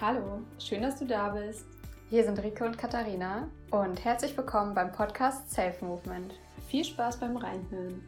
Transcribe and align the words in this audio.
Hallo, 0.00 0.42
schön, 0.60 0.82
dass 0.82 1.00
du 1.00 1.06
da 1.06 1.30
bist. 1.30 1.66
Hier 2.08 2.22
sind 2.22 2.40
Rike 2.40 2.64
und 2.64 2.78
Katharina 2.78 3.50
und 3.72 4.04
herzlich 4.04 4.36
willkommen 4.36 4.72
beim 4.72 4.92
Podcast 4.92 5.50
Self 5.50 5.82
Movement. 5.82 6.34
Viel 6.68 6.84
Spaß 6.84 7.18
beim 7.18 7.36
Reinhören. 7.36 8.00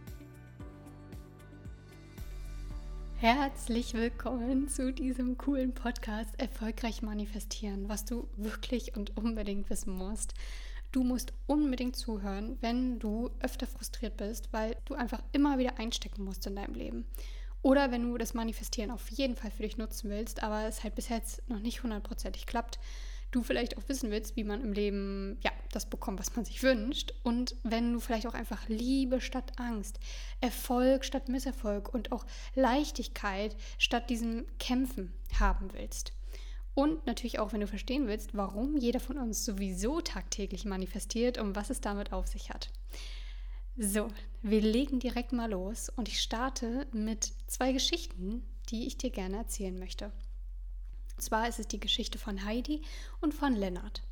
Herzlich 3.17 3.93
willkommen 3.95 4.69
zu 4.69 4.93
diesem 4.93 5.37
coolen 5.37 5.75
Podcast 5.75 6.39
Erfolgreich 6.39 7.03
manifestieren, 7.03 7.89
was 7.89 8.05
du 8.05 8.29
wirklich 8.37 8.97
und 8.97 9.17
unbedingt 9.17 9.69
wissen 9.69 9.93
musst. 9.93 10.35
Du 10.93 11.03
musst 11.03 11.33
unbedingt 11.49 11.97
zuhören, 11.97 12.57
wenn 12.61 13.01
du 13.01 13.31
öfter 13.41 13.67
frustriert 13.67 14.17
bist, 14.17 14.53
weil 14.53 14.77
du 14.85 14.95
einfach 14.95 15.25
immer 15.33 15.59
wieder 15.59 15.81
einstecken 15.81 16.23
musst 16.23 16.47
in 16.47 16.55
deinem 16.55 16.75
Leben. 16.75 17.05
Oder 17.63 17.91
wenn 17.91 18.11
du 18.11 18.17
das 18.17 18.35
Manifestieren 18.35 18.91
auf 18.91 19.09
jeden 19.11 19.37
Fall 19.37 19.51
für 19.51 19.63
dich 19.63 19.77
nutzen 19.77 20.11
willst, 20.11 20.43
aber 20.43 20.67
es 20.67 20.83
halt 20.83 20.95
bis 20.95 21.09
jetzt 21.09 21.49
noch 21.49 21.61
nicht 21.61 21.83
hundertprozentig 21.83 22.47
klappt, 22.47 22.79
du 23.31 23.43
vielleicht 23.43 23.77
auch 23.77 23.89
wissen 23.89 24.11
willst, 24.11 24.37
wie 24.37 24.45
man 24.45 24.61
im 24.61 24.73
Leben 24.73 25.39
ja, 25.43 25.53
das 25.73 25.89
bekommt, 25.89 26.19
was 26.19 26.35
man 26.35 26.45
sich 26.45 26.63
wünscht. 26.63 27.15
Und 27.23 27.55
wenn 27.63 27.93
du 27.93 28.01
vielleicht 28.01 28.27
auch 28.27 28.35
einfach 28.35 28.69
Liebe 28.69 29.21
statt 29.21 29.53
Angst, 29.57 30.01
Erfolg 30.41 31.05
statt 31.05 31.29
Misserfolg 31.29 31.93
und 31.93 32.13
auch 32.13 32.25
Leichtigkeit 32.55 33.57
statt 33.79 34.11
diesem 34.11 34.47
Kämpfen 34.59 35.13
haben 35.39 35.73
willst. 35.73 36.13
Und 36.75 37.05
natürlich 37.07 37.39
auch, 37.39 37.53
wenn 37.53 37.61
du 37.61 37.67
verstehen 37.67 38.07
willst, 38.07 38.35
warum 38.37 38.77
jeder 38.77 39.01
von 39.01 39.19
uns 39.19 39.45
sowieso 39.45 40.01
tagtäglich 40.01 40.65
manifestiert 40.65 41.37
und 41.39 41.57
was 41.57 41.71
es 41.71 41.81
damit 41.81 42.13
auf 42.13 42.27
sich 42.27 42.51
hat. 42.51 42.71
So, 43.83 44.09
wir 44.43 44.61
legen 44.61 45.01
direkt 45.01 45.33
mal 45.33 45.51
los 45.51 45.89
und 45.89 46.07
ich 46.07 46.21
starte 46.21 46.87
mit 46.93 47.33
zwei 47.47 47.73
Geschichten, 47.73 48.43
die 48.69 48.87
ich 48.87 48.99
dir 48.99 49.09
gerne 49.09 49.39
erzählen 49.39 49.79
möchte. 49.79 50.13
Und 51.17 51.23
zwar 51.23 51.49
ist 51.49 51.59
es 51.59 51.67
die 51.67 51.81
Geschichte 51.81 52.19
von 52.19 52.45
Heidi 52.45 52.83
und 53.23 53.33
von 53.33 53.55
Lennart. 53.55 54.03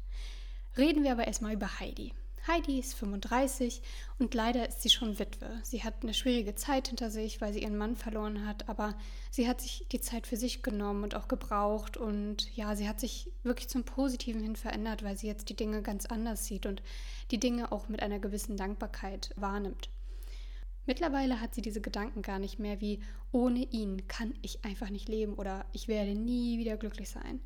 Reden 0.78 1.04
wir 1.04 1.12
aber 1.12 1.26
erstmal 1.26 1.52
über 1.52 1.80
Heidi. 1.80 2.14
Heidi 2.46 2.78
ist 2.78 2.94
35 2.94 3.82
und 4.18 4.34
leider 4.34 4.68
ist 4.68 4.82
sie 4.82 4.90
schon 4.90 5.18
Witwe. 5.18 5.60
Sie 5.62 5.84
hat 5.84 6.02
eine 6.02 6.14
schwierige 6.14 6.54
Zeit 6.54 6.88
hinter 6.88 7.10
sich, 7.10 7.40
weil 7.40 7.52
sie 7.52 7.62
ihren 7.62 7.76
Mann 7.76 7.96
verloren 7.96 8.46
hat, 8.46 8.68
aber 8.68 8.96
sie 9.30 9.48
hat 9.48 9.60
sich 9.60 9.86
die 9.92 10.00
Zeit 10.00 10.26
für 10.26 10.36
sich 10.36 10.62
genommen 10.62 11.04
und 11.04 11.14
auch 11.14 11.28
gebraucht 11.28 11.96
und 11.96 12.54
ja, 12.56 12.76
sie 12.76 12.88
hat 12.88 13.00
sich 13.00 13.30
wirklich 13.42 13.68
zum 13.68 13.84
Positiven 13.84 14.42
hin 14.42 14.56
verändert, 14.56 15.02
weil 15.02 15.18
sie 15.18 15.26
jetzt 15.26 15.48
die 15.48 15.56
Dinge 15.56 15.82
ganz 15.82 16.06
anders 16.06 16.46
sieht 16.46 16.66
und 16.66 16.82
die 17.30 17.40
Dinge 17.40 17.72
auch 17.72 17.88
mit 17.88 18.02
einer 18.02 18.18
gewissen 18.18 18.56
Dankbarkeit 18.56 19.30
wahrnimmt. 19.36 19.90
Mittlerweile 20.86 21.42
hat 21.42 21.54
sie 21.54 21.60
diese 21.60 21.82
Gedanken 21.82 22.22
gar 22.22 22.38
nicht 22.38 22.58
mehr 22.58 22.80
wie 22.80 23.00
ohne 23.30 23.60
ihn 23.60 24.08
kann 24.08 24.32
ich 24.40 24.64
einfach 24.64 24.88
nicht 24.88 25.08
leben 25.08 25.34
oder 25.34 25.66
ich 25.72 25.86
werde 25.86 26.14
nie 26.14 26.58
wieder 26.58 26.78
glücklich 26.78 27.10
sein. 27.10 27.40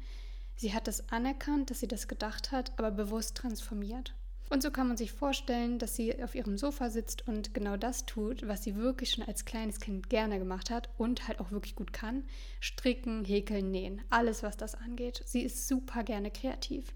Sie 0.55 0.73
hat 0.73 0.87
es 0.87 1.09
anerkannt, 1.09 1.71
dass 1.71 1.81
sie 1.81 1.89
das 1.89 2.07
gedacht 2.07 2.53
hat, 2.53 2.73
aber 2.79 2.93
bewusst 2.93 3.37
transformiert. 3.37 4.15
Und 4.53 4.63
so 4.63 4.71
kann 4.71 4.87
man 4.87 4.99
sich 4.99 5.13
vorstellen, 5.13 5.79
dass 5.79 5.97
sie 5.97 6.23
auf 6.23 6.35
ihrem 6.35 6.59
Sofa 6.59 6.91
sitzt 6.91 7.27
und 7.27 7.55
genau 7.55 7.79
das 7.79 8.05
tut, 8.05 8.47
was 8.47 8.63
sie 8.63 8.77
wirklich 8.77 9.13
schon 9.13 9.25
als 9.25 9.47
kleines 9.47 9.81
Kind 9.81 10.11
gerne 10.11 10.39
gemacht 10.39 10.69
hat 10.69 10.91
und 10.99 11.27
halt 11.27 11.41
auch 11.41 11.53
wirklich 11.53 11.75
gut 11.75 11.95
kann. 11.95 12.25
Stricken, 12.61 13.25
häkeln, 13.25 13.71
nähen, 13.71 14.03
alles, 14.11 14.43
was 14.43 14.59
das 14.59 14.75
angeht. 14.75 15.23
Sie 15.25 15.41
ist 15.41 15.69
super 15.69 16.03
gerne 16.03 16.31
kreativ. 16.31 16.93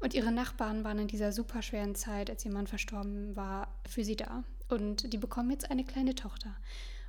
Und 0.00 0.14
ihre 0.14 0.32
Nachbarn 0.32 0.82
waren 0.82 0.98
in 0.98 1.06
dieser 1.06 1.30
super 1.30 1.62
schweren 1.62 1.94
Zeit, 1.94 2.28
als 2.28 2.44
ihr 2.44 2.50
Mann 2.50 2.66
verstorben 2.66 3.36
war, 3.36 3.68
für 3.88 4.02
sie 4.02 4.16
da. 4.16 4.42
Und 4.68 5.12
die 5.12 5.18
bekommen 5.18 5.52
jetzt 5.52 5.70
eine 5.70 5.84
kleine 5.84 6.16
Tochter. 6.16 6.56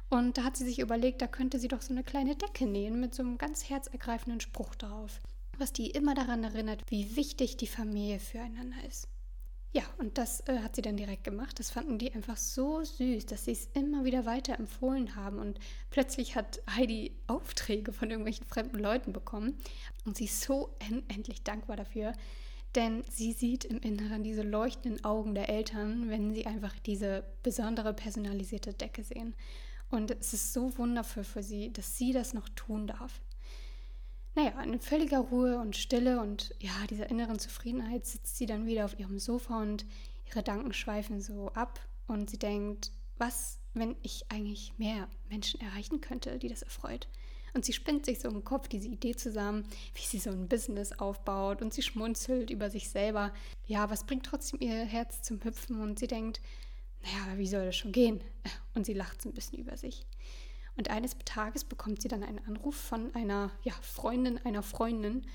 Und 0.09 0.37
da 0.37 0.43
hat 0.43 0.57
sie 0.57 0.65
sich 0.65 0.77
überlegt, 0.77 1.23
da 1.23 1.27
könnte 1.27 1.57
sie 1.57 1.69
doch 1.69 1.81
so 1.81 1.91
eine 1.91 2.03
kleine 2.03 2.35
Decke 2.35 2.67
nähen 2.67 2.99
mit 2.99 3.15
so 3.15 3.23
einem 3.23 3.39
ganz 3.39 3.67
herzergreifenden 3.67 4.41
Spruch 4.41 4.75
drauf, 4.75 5.21
was 5.57 5.73
die 5.73 5.89
immer 5.89 6.13
daran 6.13 6.43
erinnert, 6.43 6.83
wie 6.87 7.15
wichtig 7.15 7.57
die 7.57 7.65
Familie 7.65 8.19
füreinander 8.19 8.77
ist. 8.87 9.07
Ja, 9.73 9.83
und 9.97 10.17
das 10.17 10.41
äh, 10.47 10.59
hat 10.59 10.75
sie 10.75 10.81
dann 10.81 10.97
direkt 10.97 11.23
gemacht. 11.23 11.59
Das 11.59 11.69
fanden 11.69 11.99
die 11.99 12.13
einfach 12.13 12.37
so 12.37 12.83
süß, 12.83 13.25
dass 13.25 13.45
sie 13.45 13.51
es 13.51 13.69
immer 13.73 14.05
wieder 14.05 14.25
weiter 14.25 14.57
empfohlen 14.57 15.15
haben. 15.15 15.39
Und 15.39 15.59
plötzlich 15.89 16.35
hat 16.35 16.61
Heidi 16.69 17.15
Aufträge 17.27 17.91
von 17.91 18.09
irgendwelchen 18.09 18.45
fremden 18.47 18.79
Leuten 18.79 19.13
bekommen. 19.13 19.57
Und 20.05 20.17
sie 20.17 20.25
ist 20.25 20.41
so 20.41 20.75
endlich 21.09 21.43
dankbar 21.43 21.75
dafür. 21.75 22.13
Denn 22.75 23.03
sie 23.09 23.33
sieht 23.33 23.65
im 23.65 23.79
Inneren 23.79 24.23
diese 24.23 24.43
leuchtenden 24.43 25.03
Augen 25.03 25.35
der 25.35 25.49
Eltern, 25.49 26.09
wenn 26.09 26.33
sie 26.33 26.45
einfach 26.45 26.77
diese 26.79 27.23
besondere 27.43 27.93
personalisierte 27.93 28.73
Decke 28.73 29.03
sehen. 29.03 29.35
Und 29.89 30.11
es 30.11 30.33
ist 30.33 30.53
so 30.53 30.77
wundervoll 30.77 31.23
für 31.23 31.43
sie, 31.43 31.71
dass 31.71 31.97
sie 31.97 32.13
das 32.13 32.33
noch 32.33 32.49
tun 32.49 32.87
darf. 32.87 33.21
Naja, 34.37 34.61
in 34.61 34.79
völliger 34.79 35.17
Ruhe 35.17 35.57
und 35.57 35.75
Stille 35.75 36.21
und 36.21 36.53
ja, 36.59 36.85
dieser 36.91 37.09
inneren 37.09 37.39
Zufriedenheit 37.39 38.05
sitzt 38.05 38.37
sie 38.37 38.45
dann 38.45 38.67
wieder 38.67 38.85
auf 38.85 38.99
ihrem 38.99 39.17
Sofa 39.17 39.59
und 39.59 39.83
ihre 40.27 40.41
Gedanken 40.41 40.73
schweifen 40.73 41.21
so 41.21 41.49
ab 41.55 41.79
und 42.05 42.29
sie 42.29 42.37
denkt, 42.37 42.91
was, 43.17 43.57
wenn 43.73 43.95
ich 44.03 44.25
eigentlich 44.29 44.77
mehr 44.77 45.07
Menschen 45.27 45.59
erreichen 45.59 46.01
könnte, 46.01 46.37
die 46.37 46.49
das 46.49 46.61
erfreut? 46.61 47.07
Und 47.55 47.65
sie 47.65 47.73
spinnt 47.73 48.05
sich 48.05 48.19
so 48.19 48.29
im 48.29 48.43
Kopf 48.43 48.67
diese 48.67 48.89
Idee 48.89 49.15
zusammen, 49.15 49.67
wie 49.95 50.05
sie 50.05 50.19
so 50.19 50.29
ein 50.29 50.47
Business 50.47 50.91
aufbaut 50.91 51.63
und 51.63 51.73
sie 51.73 51.81
schmunzelt 51.81 52.51
über 52.51 52.69
sich 52.69 52.89
selber. 52.89 53.33
Ja, 53.65 53.89
was 53.89 54.03
bringt 54.03 54.27
trotzdem 54.27 54.59
ihr 54.61 54.85
Herz 54.85 55.23
zum 55.23 55.43
Hüpfen 55.43 55.81
und 55.81 55.97
sie 55.97 56.05
denkt, 56.05 56.41
naja, 57.01 57.39
wie 57.39 57.47
soll 57.47 57.65
das 57.65 57.75
schon 57.75 57.91
gehen? 57.91 58.21
Und 58.75 58.85
sie 58.85 58.93
lacht 58.93 59.19
so 59.19 59.29
ein 59.29 59.33
bisschen 59.33 59.57
über 59.57 59.77
sich. 59.77 60.05
Und 60.77 60.89
eines 60.89 61.17
Tages 61.25 61.63
bekommt 61.63 62.01
sie 62.01 62.07
dann 62.07 62.23
einen 62.23 62.45
Anruf 62.45 62.75
von 62.75 63.13
einer 63.15 63.51
ja, 63.63 63.73
Freundin 63.81 64.39
einer 64.45 64.61
Freundin. 64.63 65.25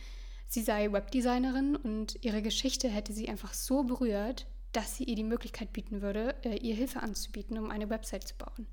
Sie 0.46 0.62
sei 0.62 0.92
Webdesignerin 0.92 1.76
und 1.76 2.18
ihre 2.22 2.42
Geschichte 2.42 2.88
hätte 2.88 3.12
sie 3.12 3.28
einfach 3.28 3.52
so 3.52 3.82
berührt, 3.82 4.46
dass 4.72 4.96
sie 4.96 5.04
ihr 5.04 5.16
die 5.16 5.24
Möglichkeit 5.24 5.72
bieten 5.72 6.00
würde, 6.00 6.34
äh, 6.44 6.56
ihr 6.56 6.74
Hilfe 6.74 7.02
anzubieten, 7.02 7.58
um 7.58 7.70
eine 7.70 7.90
Website 7.90 8.28
zu 8.28 8.34
bauen. 8.36 8.66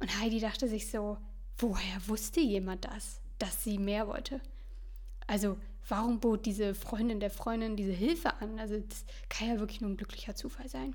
Und 0.00 0.20
Heidi 0.20 0.40
dachte 0.40 0.68
sich 0.68 0.90
so, 0.90 1.16
woher 1.58 2.08
wusste 2.08 2.40
jemand 2.40 2.84
das, 2.84 3.20
dass 3.38 3.64
sie 3.64 3.78
mehr 3.78 4.06
wollte? 4.06 4.40
Also 5.26 5.56
warum 5.88 6.20
bot 6.20 6.46
diese 6.46 6.74
Freundin 6.74 7.20
der 7.20 7.30
Freundin 7.30 7.76
diese 7.76 7.92
Hilfe 7.92 8.34
an? 8.40 8.58
Also 8.58 8.78
das 8.80 9.04
kann 9.28 9.48
ja 9.48 9.58
wirklich 9.58 9.80
nur 9.80 9.90
ein 9.90 9.96
glücklicher 9.96 10.34
Zufall 10.34 10.68
sein. 10.68 10.94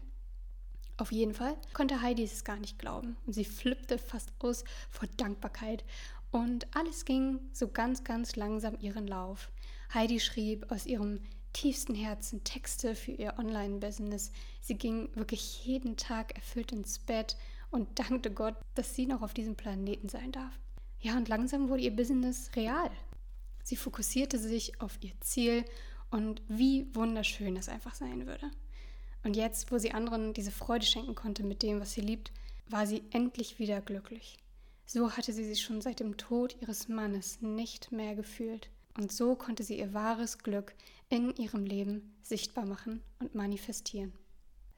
Auf 0.98 1.12
jeden 1.12 1.36
Fall 1.36 1.56
konnte 1.74 2.02
Heidi 2.02 2.24
es 2.24 2.44
gar 2.44 2.58
nicht 2.58 2.80
glauben 2.80 3.18
und 3.28 3.34
sie 3.34 3.46
flippte 3.46 4.00
fast 4.00 4.32
aus 4.40 4.64
vor 4.90 5.08
Dankbarkeit 5.18 5.86
und 6.32 6.68
alles 6.76 7.06
ging 7.06 7.40
so 7.54 7.68
ganz, 7.68 8.04
ganz 8.04 8.36
langsam 8.36 8.78
ihren 8.80 9.08
Lauf. 9.08 9.52
Heidi 9.94 10.20
schrieb 10.20 10.72
aus 10.72 10.88
ihrem 10.88 11.22
tiefsten 11.54 11.96
Herzen 11.96 12.44
Texte 12.44 12.96
für 12.96 13.12
ihr 13.12 13.36
Online-Business. 13.38 14.32
Sie 14.62 14.76
ging 14.76 15.10
wirklich 15.16 15.66
jeden 15.66 15.98
Tag 15.98 16.36
erfüllt 16.36 16.72
ins 16.72 17.00
Bett 17.00 17.38
und 17.70 18.00
dankte 18.00 18.32
Gott, 18.32 18.56
dass 18.76 18.96
sie 18.96 19.06
noch 19.06 19.22
auf 19.22 19.34
diesem 19.34 19.56
Planeten 19.56 20.10
sein 20.10 20.32
darf. 20.32 20.60
Ja, 21.00 21.16
und 21.16 21.30
langsam 21.30 21.70
wurde 21.70 21.84
ihr 21.84 21.96
Business 21.96 22.50
real. 22.56 22.90
Sie 23.64 23.76
fokussierte 23.76 24.40
sich 24.40 24.82
auf 24.82 24.98
ihr 25.02 25.14
Ziel 25.20 25.64
und 26.10 26.42
wie 26.48 26.88
wunderschön 26.96 27.56
es 27.56 27.70
einfach 27.70 27.94
sein 27.94 28.26
würde. 28.26 28.50
Und 29.28 29.36
jetzt, 29.36 29.74
wo 29.74 29.78
sie 29.78 29.92
anderen 29.92 30.32
diese 30.32 30.52
Freude 30.52 30.86
schenken 30.86 31.14
konnte 31.14 31.44
mit 31.44 31.62
dem, 31.62 31.82
was 31.82 31.92
sie 31.92 32.00
liebt, 32.00 32.32
war 32.70 32.88
sie 32.88 33.04
endlich 33.12 33.60
wieder 33.60 33.82
glücklich. 33.82 34.38
So 34.86 35.12
hatte 35.12 35.34
sie 35.34 35.44
sich 35.44 35.62
schon 35.62 35.82
seit 35.82 36.00
dem 36.00 36.16
Tod 36.16 36.56
ihres 36.62 36.88
Mannes 36.88 37.42
nicht 37.42 37.92
mehr 37.92 38.16
gefühlt. 38.16 38.70
Und 38.98 39.12
so 39.12 39.36
konnte 39.36 39.64
sie 39.64 39.80
ihr 39.80 39.94
wahres 39.94 40.38
Glück 40.38 40.76
in 41.10 41.36
ihrem 41.36 41.66
Leben 41.66 42.16
sichtbar 42.24 42.66
machen 42.66 43.04
und 43.20 43.36
manifestieren. 43.36 44.14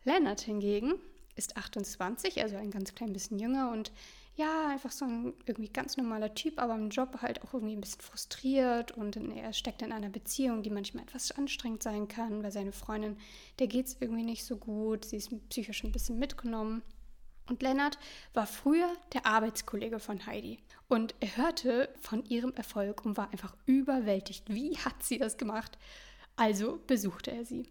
Lennart 0.03 0.41
hingegen 0.41 0.95
ist 1.35 1.55
28, 1.55 2.41
also 2.41 2.55
ein 2.55 2.71
ganz 2.71 2.95
klein 2.95 3.13
bisschen 3.13 3.37
jünger 3.37 3.69
und 3.71 3.91
ja, 4.39 4.69
einfach 4.69 4.91
so 4.91 5.03
ein 5.03 5.33
irgendwie 5.45 5.67
ganz 5.67 5.97
normaler 5.97 6.33
Typ, 6.33 6.59
aber 6.59 6.73
im 6.75 6.89
Job 6.89 7.21
halt 7.21 7.43
auch 7.43 7.53
irgendwie 7.53 7.75
ein 7.75 7.81
bisschen 7.81 7.99
frustriert 7.99 8.93
und 8.93 9.17
er 9.17 9.51
steckt 9.51 9.81
in 9.81 9.91
einer 9.91 10.07
Beziehung, 10.07 10.63
die 10.63 10.69
manchmal 10.69 11.03
etwas 11.03 11.31
anstrengend 11.31 11.83
sein 11.83 12.07
kann, 12.07 12.41
weil 12.41 12.51
seine 12.51 12.71
Freundin, 12.71 13.17
der 13.59 13.67
geht 13.67 13.87
es 13.87 13.97
irgendwie 13.99 14.23
nicht 14.23 14.45
so 14.45 14.55
gut, 14.55 15.03
sie 15.03 15.17
ist 15.17 15.49
psychisch 15.49 15.83
ein 15.83 15.91
bisschen 15.91 16.19
mitgenommen. 16.19 16.83
Und 17.49 17.61
Lennart 17.61 17.99
war 18.33 18.47
früher 18.47 18.87
der 19.11 19.25
Arbeitskollege 19.25 19.99
von 19.99 20.25
Heidi. 20.25 20.59
Und 20.87 21.15
er 21.19 21.35
hörte 21.35 21.89
von 21.99 22.23
ihrem 22.25 22.53
Erfolg 22.53 23.05
und 23.05 23.17
war 23.17 23.31
einfach 23.31 23.55
überwältigt. 23.65 24.53
Wie 24.53 24.77
hat 24.77 25.03
sie 25.03 25.17
das 25.17 25.37
gemacht? 25.37 25.77
Also 26.37 26.79
besuchte 26.87 27.31
er 27.31 27.43
sie. 27.43 27.67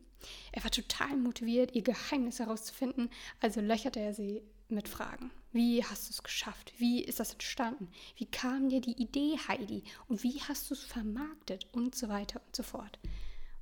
Er 0.52 0.64
war 0.64 0.70
total 0.70 1.16
motiviert, 1.16 1.74
ihr 1.74 1.82
Geheimnis 1.82 2.40
herauszufinden, 2.40 3.08
also 3.40 3.60
löcherte 3.60 4.00
er 4.00 4.12
sie 4.12 4.42
mit 4.70 4.88
Fragen. 4.88 5.30
Wie 5.52 5.82
hast 5.84 6.08
du 6.08 6.12
es 6.12 6.22
geschafft? 6.22 6.72
Wie 6.78 7.02
ist 7.02 7.20
das 7.20 7.32
entstanden? 7.32 7.88
Wie 8.16 8.26
kam 8.26 8.68
dir 8.68 8.80
die 8.80 9.00
Idee, 9.00 9.38
Heidi? 9.48 9.82
Und 10.08 10.22
wie 10.22 10.40
hast 10.42 10.68
du 10.68 10.74
es 10.74 10.84
vermarktet? 10.84 11.66
Und 11.72 11.94
so 11.94 12.08
weiter 12.08 12.40
und 12.44 12.54
so 12.54 12.62
fort. 12.62 12.98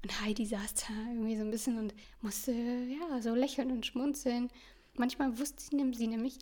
Und 0.02 0.20
Heidi 0.20 0.46
saß 0.46 0.74
da 0.74 0.92
irgendwie 1.12 1.36
so 1.36 1.42
ein 1.42 1.50
bisschen 1.50 1.78
und 1.78 1.94
musste 2.20 2.52
ja 2.52 3.20
so 3.22 3.34
lächeln 3.34 3.70
und 3.70 3.86
schmunzeln. 3.86 4.50
Manchmal 4.94 5.38
wusste 5.38 5.62
sie 5.62 5.76
nämlich 5.76 5.98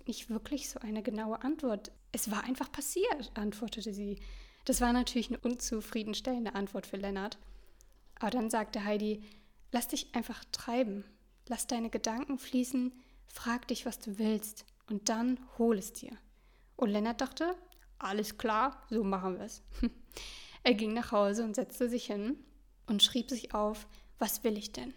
nicht 0.06 0.30
wirklich 0.30 0.68
so 0.68 0.80
eine 0.80 1.02
genaue 1.02 1.42
Antwort. 1.42 1.92
Es 2.12 2.30
war 2.30 2.44
einfach 2.44 2.70
passiert, 2.70 3.32
antwortete 3.34 3.92
sie. 3.92 4.18
Das 4.64 4.80
war 4.80 4.92
natürlich 4.92 5.28
eine 5.28 5.38
unzufriedenstellende 5.38 6.54
Antwort 6.54 6.86
für 6.86 6.96
Lennart. 6.96 7.38
Aber 8.18 8.30
dann 8.30 8.50
sagte 8.50 8.84
Heidi, 8.84 9.22
lass 9.72 9.88
dich 9.88 10.14
einfach 10.14 10.44
treiben. 10.52 11.04
Lass 11.48 11.66
deine 11.66 11.90
Gedanken 11.90 12.38
fließen, 12.38 12.92
frag 13.26 13.68
dich, 13.68 13.86
was 13.86 13.98
du 13.98 14.18
willst 14.18 14.64
und 14.88 15.08
dann 15.08 15.38
hol 15.58 15.78
es 15.78 15.92
dir. 15.92 16.12
Und 16.76 16.90
Lennart 16.90 17.20
dachte, 17.20 17.56
alles 17.98 18.38
klar, 18.38 18.82
so 18.90 19.04
machen 19.04 19.38
wir 19.38 19.44
es. 19.44 19.62
er 20.62 20.74
ging 20.74 20.92
nach 20.92 21.12
Hause 21.12 21.44
und 21.44 21.54
setzte 21.54 21.88
sich 21.88 22.06
hin 22.06 22.36
und 22.86 23.02
schrieb 23.02 23.30
sich 23.30 23.54
auf, 23.54 23.86
was 24.18 24.44
will 24.44 24.56
ich 24.56 24.72
denn? 24.72 24.94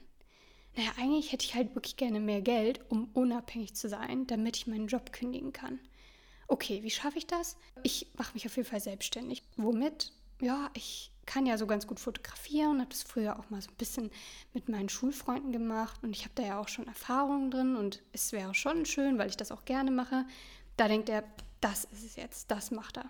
Naja, 0.76 0.92
eigentlich 1.00 1.32
hätte 1.32 1.46
ich 1.46 1.56
halt 1.56 1.74
wirklich 1.74 1.98
gerne 1.98 2.20
mehr 2.20 2.42
Geld, 2.42 2.80
um 2.90 3.10
unabhängig 3.14 3.76
zu 3.76 3.90
sein, 3.90 4.28
damit 4.28 4.58
ich 4.58 4.68
meinen 4.68 4.88
Job 4.88 5.12
kündigen 5.12 5.52
kann. 5.52 5.80
Okay, 6.48 6.84
wie 6.84 6.92
schaffe 6.92 7.18
ich 7.18 7.28
das? 7.28 7.58
Ich 7.84 8.08
mache 8.18 8.34
mich 8.34 8.46
auf 8.46 8.56
jeden 8.56 8.70
Fall 8.70 8.80
selbstständig. 8.80 9.44
Womit? 9.58 10.14
Ja, 10.40 10.70
ich 10.76 11.12
kann 11.28 11.46
ja 11.46 11.58
so 11.58 11.68
ganz 11.68 11.86
gut 11.86 12.00
fotografieren, 12.00 12.80
habe 12.80 12.90
das 12.90 13.04
früher 13.04 13.38
auch 13.38 13.50
mal 13.52 13.62
so 13.62 13.70
ein 13.70 13.76
bisschen 13.78 14.10
mit 14.54 14.70
meinen 14.70 14.90
Schulfreunden 14.90 15.52
gemacht 15.52 16.00
und 16.02 16.16
ich 16.16 16.24
habe 16.24 16.34
da 16.34 16.44
ja 16.44 16.60
auch 16.60 16.70
schon 16.70 16.88
Erfahrungen 16.88 17.52
drin 17.52 17.76
und 17.76 18.02
es 18.14 18.32
wäre 18.32 18.56
schon 18.56 18.86
schön, 18.86 19.20
weil 19.20 19.30
ich 19.30 19.38
das 19.38 19.52
auch 19.52 19.66
gerne 19.66 19.92
mache. 19.92 20.26
Da 20.78 20.88
denkt 20.88 21.10
er, 21.10 21.24
das 21.62 21.84
ist 21.86 22.04
es 22.04 22.16
jetzt, 22.16 22.50
das 22.50 22.72
macht 22.72 22.98
er. 22.98 23.10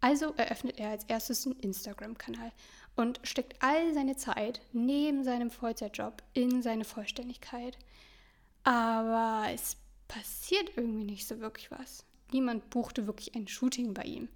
Also 0.00 0.34
eröffnet 0.36 0.78
er 0.78 0.90
als 0.90 1.04
erstes 1.04 1.46
einen 1.46 1.58
Instagram-Kanal 1.60 2.52
und 2.94 3.20
steckt 3.24 3.62
all 3.62 3.94
seine 3.94 4.16
Zeit 4.16 4.60
neben 4.72 5.24
seinem 5.24 5.50
Vollzeitjob 5.50 6.22
in 6.34 6.62
seine 6.62 6.84
Vollständigkeit. 6.84 7.78
Aber 8.62 9.46
es 9.52 9.78
passiert 10.06 10.72
irgendwie 10.76 11.04
nicht 11.04 11.26
so 11.26 11.40
wirklich 11.40 11.70
was. 11.70 12.04
Niemand 12.32 12.68
buchte 12.68 13.06
wirklich 13.06 13.34
ein 13.34 13.48
Shooting 13.48 13.94
bei 13.94 14.02
ihm. 14.02 14.28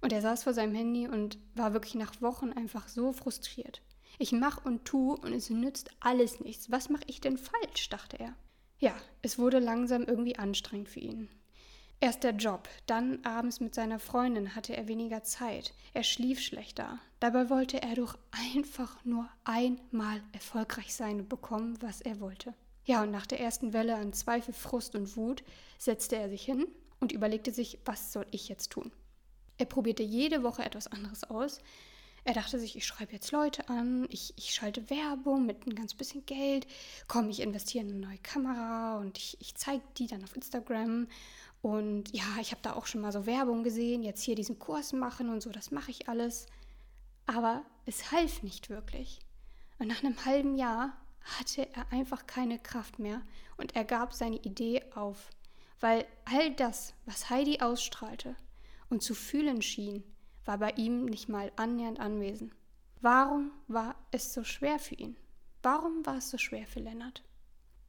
Und 0.00 0.12
er 0.12 0.22
saß 0.22 0.44
vor 0.44 0.54
seinem 0.54 0.74
Handy 0.74 1.08
und 1.08 1.38
war 1.54 1.72
wirklich 1.72 1.94
nach 1.94 2.20
Wochen 2.20 2.52
einfach 2.52 2.88
so 2.88 3.12
frustriert. 3.12 3.82
Ich 4.18 4.32
mach 4.32 4.64
und 4.64 4.84
tu 4.84 5.14
und 5.14 5.32
es 5.32 5.50
nützt 5.50 5.90
alles 6.00 6.40
nichts. 6.40 6.70
Was 6.70 6.88
mache 6.88 7.04
ich 7.06 7.20
denn 7.20 7.38
falsch? 7.38 7.88
dachte 7.88 8.18
er. 8.18 8.34
Ja, 8.78 8.94
es 9.22 9.38
wurde 9.38 9.58
langsam 9.58 10.04
irgendwie 10.04 10.38
anstrengend 10.38 10.88
für 10.88 11.00
ihn. 11.00 11.28
Erst 12.00 12.22
der 12.22 12.32
Job, 12.32 12.68
dann 12.86 13.24
abends 13.24 13.58
mit 13.58 13.74
seiner 13.74 13.98
Freundin 13.98 14.54
hatte 14.54 14.76
er 14.76 14.86
weniger 14.86 15.24
Zeit. 15.24 15.74
Er 15.94 16.04
schlief 16.04 16.40
schlechter. 16.40 17.00
Dabei 17.18 17.50
wollte 17.50 17.82
er 17.82 17.96
doch 17.96 18.16
einfach 18.30 19.04
nur 19.04 19.28
einmal 19.42 20.22
erfolgreich 20.32 20.94
sein 20.94 21.20
und 21.20 21.28
bekommen, 21.28 21.76
was 21.82 22.00
er 22.00 22.20
wollte. 22.20 22.54
Ja, 22.84 23.02
und 23.02 23.10
nach 23.10 23.26
der 23.26 23.40
ersten 23.40 23.72
Welle 23.72 23.96
an 23.96 24.12
Zweifel, 24.12 24.54
Frust 24.54 24.94
und 24.94 25.16
Wut 25.16 25.42
setzte 25.76 26.16
er 26.16 26.28
sich 26.28 26.44
hin 26.44 26.68
und 27.00 27.10
überlegte 27.10 27.52
sich, 27.52 27.80
was 27.84 28.12
soll 28.12 28.26
ich 28.30 28.48
jetzt 28.48 28.70
tun? 28.70 28.92
Er 29.58 29.66
probierte 29.66 30.02
jede 30.02 30.42
Woche 30.42 30.64
etwas 30.64 30.86
anderes 30.86 31.24
aus. 31.24 31.60
Er 32.24 32.34
dachte 32.34 32.58
sich, 32.58 32.76
ich 32.76 32.86
schreibe 32.86 33.12
jetzt 33.12 33.32
Leute 33.32 33.68
an, 33.68 34.06
ich, 34.10 34.34
ich 34.36 34.54
schalte 34.54 34.90
Werbung 34.90 35.46
mit 35.46 35.66
ein 35.66 35.74
ganz 35.74 35.94
bisschen 35.94 36.26
Geld, 36.26 36.66
komm, 37.06 37.30
ich 37.30 37.40
investiere 37.40 37.84
in 37.84 37.90
eine 37.90 38.06
neue 38.06 38.18
Kamera 38.18 38.98
und 38.98 39.16
ich, 39.18 39.36
ich 39.40 39.54
zeige 39.54 39.82
die 39.96 40.06
dann 40.06 40.22
auf 40.24 40.36
Instagram 40.36 41.08
und 41.62 42.14
ja, 42.14 42.24
ich 42.40 42.50
habe 42.50 42.60
da 42.62 42.74
auch 42.74 42.86
schon 42.86 43.00
mal 43.00 43.12
so 43.12 43.26
Werbung 43.26 43.64
gesehen, 43.64 44.02
jetzt 44.02 44.22
hier 44.22 44.34
diesen 44.34 44.58
Kurs 44.58 44.92
machen 44.92 45.30
und 45.30 45.42
so, 45.42 45.50
das 45.50 45.70
mache 45.70 45.90
ich 45.90 46.08
alles. 46.08 46.46
Aber 47.26 47.64
es 47.86 48.12
half 48.12 48.42
nicht 48.42 48.70
wirklich. 48.70 49.20
Und 49.78 49.88
nach 49.88 50.02
einem 50.02 50.24
halben 50.24 50.56
Jahr 50.56 50.96
hatte 51.38 51.68
er 51.74 51.90
einfach 51.92 52.26
keine 52.26 52.58
Kraft 52.58 52.98
mehr 52.98 53.22
und 53.56 53.74
er 53.74 53.84
gab 53.84 54.12
seine 54.12 54.36
Idee 54.36 54.82
auf. 54.94 55.30
Weil 55.80 56.04
all 56.24 56.54
das, 56.54 56.94
was 57.06 57.30
Heidi 57.30 57.60
ausstrahlte 57.60 58.36
und 58.90 59.02
zu 59.02 59.14
fühlen 59.14 59.62
schien, 59.62 60.02
war 60.44 60.58
bei 60.58 60.70
ihm 60.72 61.04
nicht 61.04 61.28
mal 61.28 61.52
annähernd 61.56 62.00
anwesend. 62.00 62.52
Warum 63.00 63.52
war 63.68 63.94
es 64.10 64.32
so 64.32 64.44
schwer 64.44 64.78
für 64.78 64.94
ihn? 64.94 65.16
Warum 65.62 66.04
war 66.06 66.16
es 66.16 66.30
so 66.30 66.38
schwer 66.38 66.66
für 66.66 66.80
Lennart? 66.80 67.22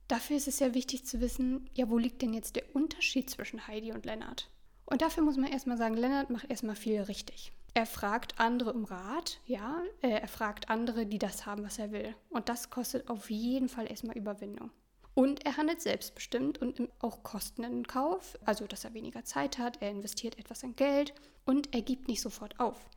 Dafür 0.08 0.38
ist 0.38 0.48
es 0.48 0.60
ja 0.60 0.74
wichtig 0.74 1.06
zu 1.06 1.22
wissen, 1.22 1.70
ja, 1.76 1.90
wo 1.90 1.98
liegt 1.98 2.22
denn 2.22 2.34
jetzt 2.34 2.56
der 2.56 2.76
Unterschied 2.76 3.30
zwischen 3.30 3.68
Heidi 3.68 3.92
und 3.92 4.06
Lennart? 4.06 4.50
Und 4.86 5.02
dafür 5.04 5.24
muss 5.24 5.38
man 5.38 5.52
erstmal 5.52 5.78
sagen, 5.78 5.96
Lennart 5.96 6.32
macht 6.32 6.50
erstmal 6.50 6.76
viel 6.76 7.02
richtig. 7.02 7.54
Er 7.76 7.86
fragt 7.86 8.40
andere 8.40 8.74
um 8.74 8.86
Rat, 8.86 9.40
ja, 9.46 9.84
äh, 10.02 10.10
er 10.10 10.28
fragt 10.28 10.70
andere, 10.70 11.06
die 11.06 11.20
das 11.20 11.46
haben, 11.46 11.64
was 11.64 11.78
er 11.78 11.92
will. 11.92 12.16
Und 12.30 12.50
das 12.50 12.72
kostet 12.72 13.08
auf 13.08 13.30
jeden 13.30 13.70
Fall 13.70 13.90
erstmal 13.90 14.18
Überwindung. 14.18 14.72
Und 15.20 15.46
er 15.46 15.58
handelt 15.58 15.82
selbstbestimmt 15.82 16.62
und 16.62 16.80
nimmt 16.80 16.94
auch 17.00 17.24
Kosten 17.24 17.66
in 17.66 17.86
Kauf, 17.86 18.40
also 18.46 18.68
dass 18.68 18.86
er 18.86 18.94
weniger 18.94 19.26
Zeit 19.26 19.58
hat, 19.58 19.82
er 19.82 19.92
investiert 19.92 20.40
etwas 20.40 20.64
an 20.64 20.78
Geld 20.78 21.14
und 21.44 21.76
er 21.76 21.82
gibt 21.82 22.08
nicht 22.08 22.22
sofort 22.22 22.58
auf. 22.58 22.90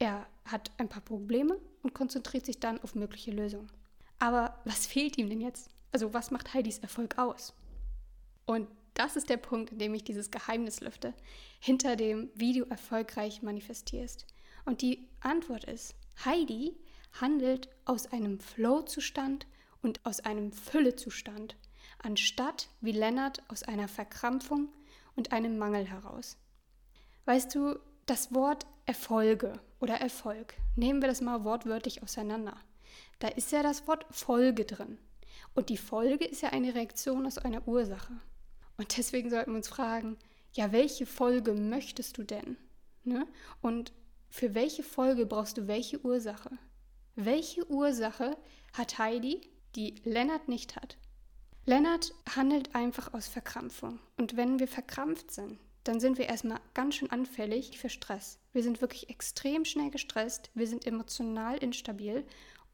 Er 0.00 0.26
hat 0.46 0.72
ein 0.78 0.88
paar 0.88 1.04
Probleme 1.04 1.60
und 1.84 1.94
konzentriert 1.94 2.44
sich 2.44 2.58
dann 2.58 2.82
auf 2.82 2.96
mögliche 2.96 3.30
Lösungen. 3.30 3.70
Aber 4.18 4.58
was 4.64 4.84
fehlt 4.84 5.16
ihm 5.16 5.28
denn 5.28 5.40
jetzt? 5.40 5.70
Also 5.92 6.12
was 6.12 6.32
macht 6.32 6.54
Heidis 6.54 6.80
Erfolg 6.80 7.18
aus? 7.18 7.54
Und 8.46 8.66
das 8.94 9.14
ist 9.14 9.30
der 9.30 9.36
Punkt, 9.36 9.70
in 9.70 9.78
dem 9.78 9.94
ich 9.94 10.02
dieses 10.02 10.32
Geheimnis 10.32 10.80
lüfte, 10.80 11.14
hinter 11.60 11.94
dem, 11.94 12.30
wie 12.34 12.52
du 12.52 12.64
erfolgreich 12.64 13.42
manifestierst. 13.42 14.26
Und 14.64 14.82
die 14.82 15.06
Antwort 15.20 15.62
ist, 15.66 15.94
Heidi 16.24 16.74
handelt 17.20 17.68
aus 17.84 18.08
einem 18.08 18.40
Flow-Zustand 18.40 19.46
und 19.82 20.04
aus 20.04 20.20
einem 20.20 20.52
Füllezustand, 20.52 21.56
anstatt 22.02 22.68
wie 22.80 22.92
Lennart 22.92 23.42
aus 23.48 23.62
einer 23.62 23.88
Verkrampfung 23.88 24.68
und 25.16 25.32
einem 25.32 25.58
Mangel 25.58 25.84
heraus. 25.84 26.36
Weißt 27.24 27.54
du, 27.54 27.78
das 28.06 28.34
Wort 28.34 28.66
Erfolge 28.86 29.60
oder 29.78 29.94
Erfolg, 29.94 30.54
nehmen 30.76 31.00
wir 31.00 31.08
das 31.08 31.20
mal 31.20 31.44
wortwörtlich 31.44 32.02
auseinander. 32.02 32.56
Da 33.18 33.28
ist 33.28 33.52
ja 33.52 33.62
das 33.62 33.86
Wort 33.86 34.06
Folge 34.10 34.64
drin. 34.64 34.98
Und 35.54 35.68
die 35.68 35.76
Folge 35.76 36.24
ist 36.24 36.42
ja 36.42 36.50
eine 36.50 36.74
Reaktion 36.74 37.26
aus 37.26 37.38
einer 37.38 37.66
Ursache. 37.68 38.14
Und 38.76 38.96
deswegen 38.96 39.30
sollten 39.30 39.52
wir 39.52 39.56
uns 39.58 39.68
fragen, 39.68 40.16
ja, 40.52 40.72
welche 40.72 41.06
Folge 41.06 41.52
möchtest 41.54 42.18
du 42.18 42.24
denn? 42.24 42.56
Ne? 43.04 43.26
Und 43.60 43.92
für 44.28 44.54
welche 44.54 44.82
Folge 44.82 45.26
brauchst 45.26 45.58
du 45.58 45.66
welche 45.66 46.04
Ursache? 46.04 46.50
Welche 47.14 47.68
Ursache 47.70 48.36
hat 48.72 48.98
Heidi, 48.98 49.40
die 49.74 49.96
Lennart 50.04 50.48
nicht 50.48 50.76
hat? 50.76 50.96
Lennart 51.70 52.12
handelt 52.34 52.74
einfach 52.74 53.14
aus 53.14 53.28
Verkrampfung. 53.28 54.00
Und 54.16 54.36
wenn 54.36 54.58
wir 54.58 54.66
verkrampft 54.66 55.30
sind, 55.30 55.56
dann 55.84 56.00
sind 56.00 56.18
wir 56.18 56.28
erstmal 56.28 56.58
ganz 56.74 56.96
schön 56.96 57.12
anfällig 57.12 57.78
für 57.78 57.88
Stress. 57.88 58.40
Wir 58.52 58.64
sind 58.64 58.80
wirklich 58.80 59.08
extrem 59.08 59.64
schnell 59.64 59.92
gestresst, 59.92 60.50
wir 60.54 60.66
sind 60.66 60.84
emotional 60.84 61.58
instabil 61.58 62.24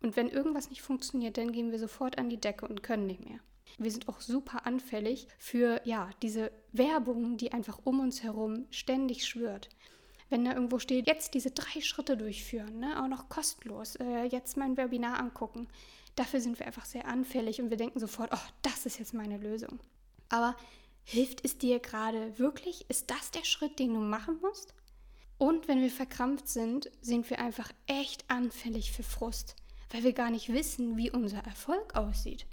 und 0.00 0.16
wenn 0.16 0.30
irgendwas 0.30 0.70
nicht 0.70 0.80
funktioniert, 0.80 1.36
dann 1.36 1.52
gehen 1.52 1.72
wir 1.72 1.78
sofort 1.78 2.16
an 2.16 2.30
die 2.30 2.40
Decke 2.40 2.66
und 2.66 2.82
können 2.82 3.06
nicht 3.06 3.22
mehr. 3.22 3.38
Wir 3.76 3.90
sind 3.90 4.08
auch 4.08 4.22
super 4.22 4.64
anfällig 4.64 5.28
für 5.36 5.82
ja, 5.84 6.08
diese 6.22 6.50
Werbung, 6.72 7.36
die 7.36 7.52
einfach 7.52 7.78
um 7.84 8.00
uns 8.00 8.22
herum 8.22 8.64
ständig 8.70 9.26
schwört. 9.26 9.68
Wenn 10.30 10.46
da 10.46 10.54
irgendwo 10.54 10.78
steht, 10.78 11.06
jetzt 11.06 11.34
diese 11.34 11.50
drei 11.50 11.82
Schritte 11.82 12.16
durchführen, 12.16 12.78
ne, 12.78 13.02
auch 13.02 13.08
noch 13.08 13.28
kostenlos, 13.28 13.96
äh, 13.96 14.24
jetzt 14.24 14.56
mein 14.56 14.78
Webinar 14.78 15.20
angucken, 15.20 15.68
dafür 16.16 16.40
sind 16.40 16.58
wir 16.58 16.66
einfach 16.66 16.84
sehr 16.84 17.06
anfällig 17.06 17.60
und 17.60 17.70
wir 17.70 17.76
denken 17.76 18.00
sofort, 18.00 18.30
oh, 18.32 18.48
das 18.62 18.86
ist 18.86 18.98
jetzt 18.98 19.14
meine 19.14 19.38
Lösung. 19.38 19.78
Aber 20.28 20.56
hilft 21.04 21.44
es 21.44 21.56
dir 21.56 21.78
gerade 21.78 22.38
wirklich? 22.38 22.84
Ist 22.90 23.10
das 23.10 23.30
der 23.30 23.44
Schritt, 23.44 23.78
den 23.78 23.94
du 23.94 24.00
machen 24.00 24.38
musst? 24.42 24.74
Und 25.38 25.68
wenn 25.68 25.80
wir 25.80 25.90
verkrampft 25.90 26.48
sind, 26.48 26.90
sind 27.00 27.28
wir 27.30 27.38
einfach 27.38 27.70
echt 27.86 28.24
anfällig 28.28 28.90
für 28.90 29.02
Frust 29.02 29.54
weil 29.90 30.04
wir 30.04 30.12
gar 30.12 30.30
nicht 30.30 30.52
wissen, 30.52 30.96
wie 30.96 31.10
unser 31.10 31.38
Erfolg 31.38 31.94
aussieht. 31.94 32.46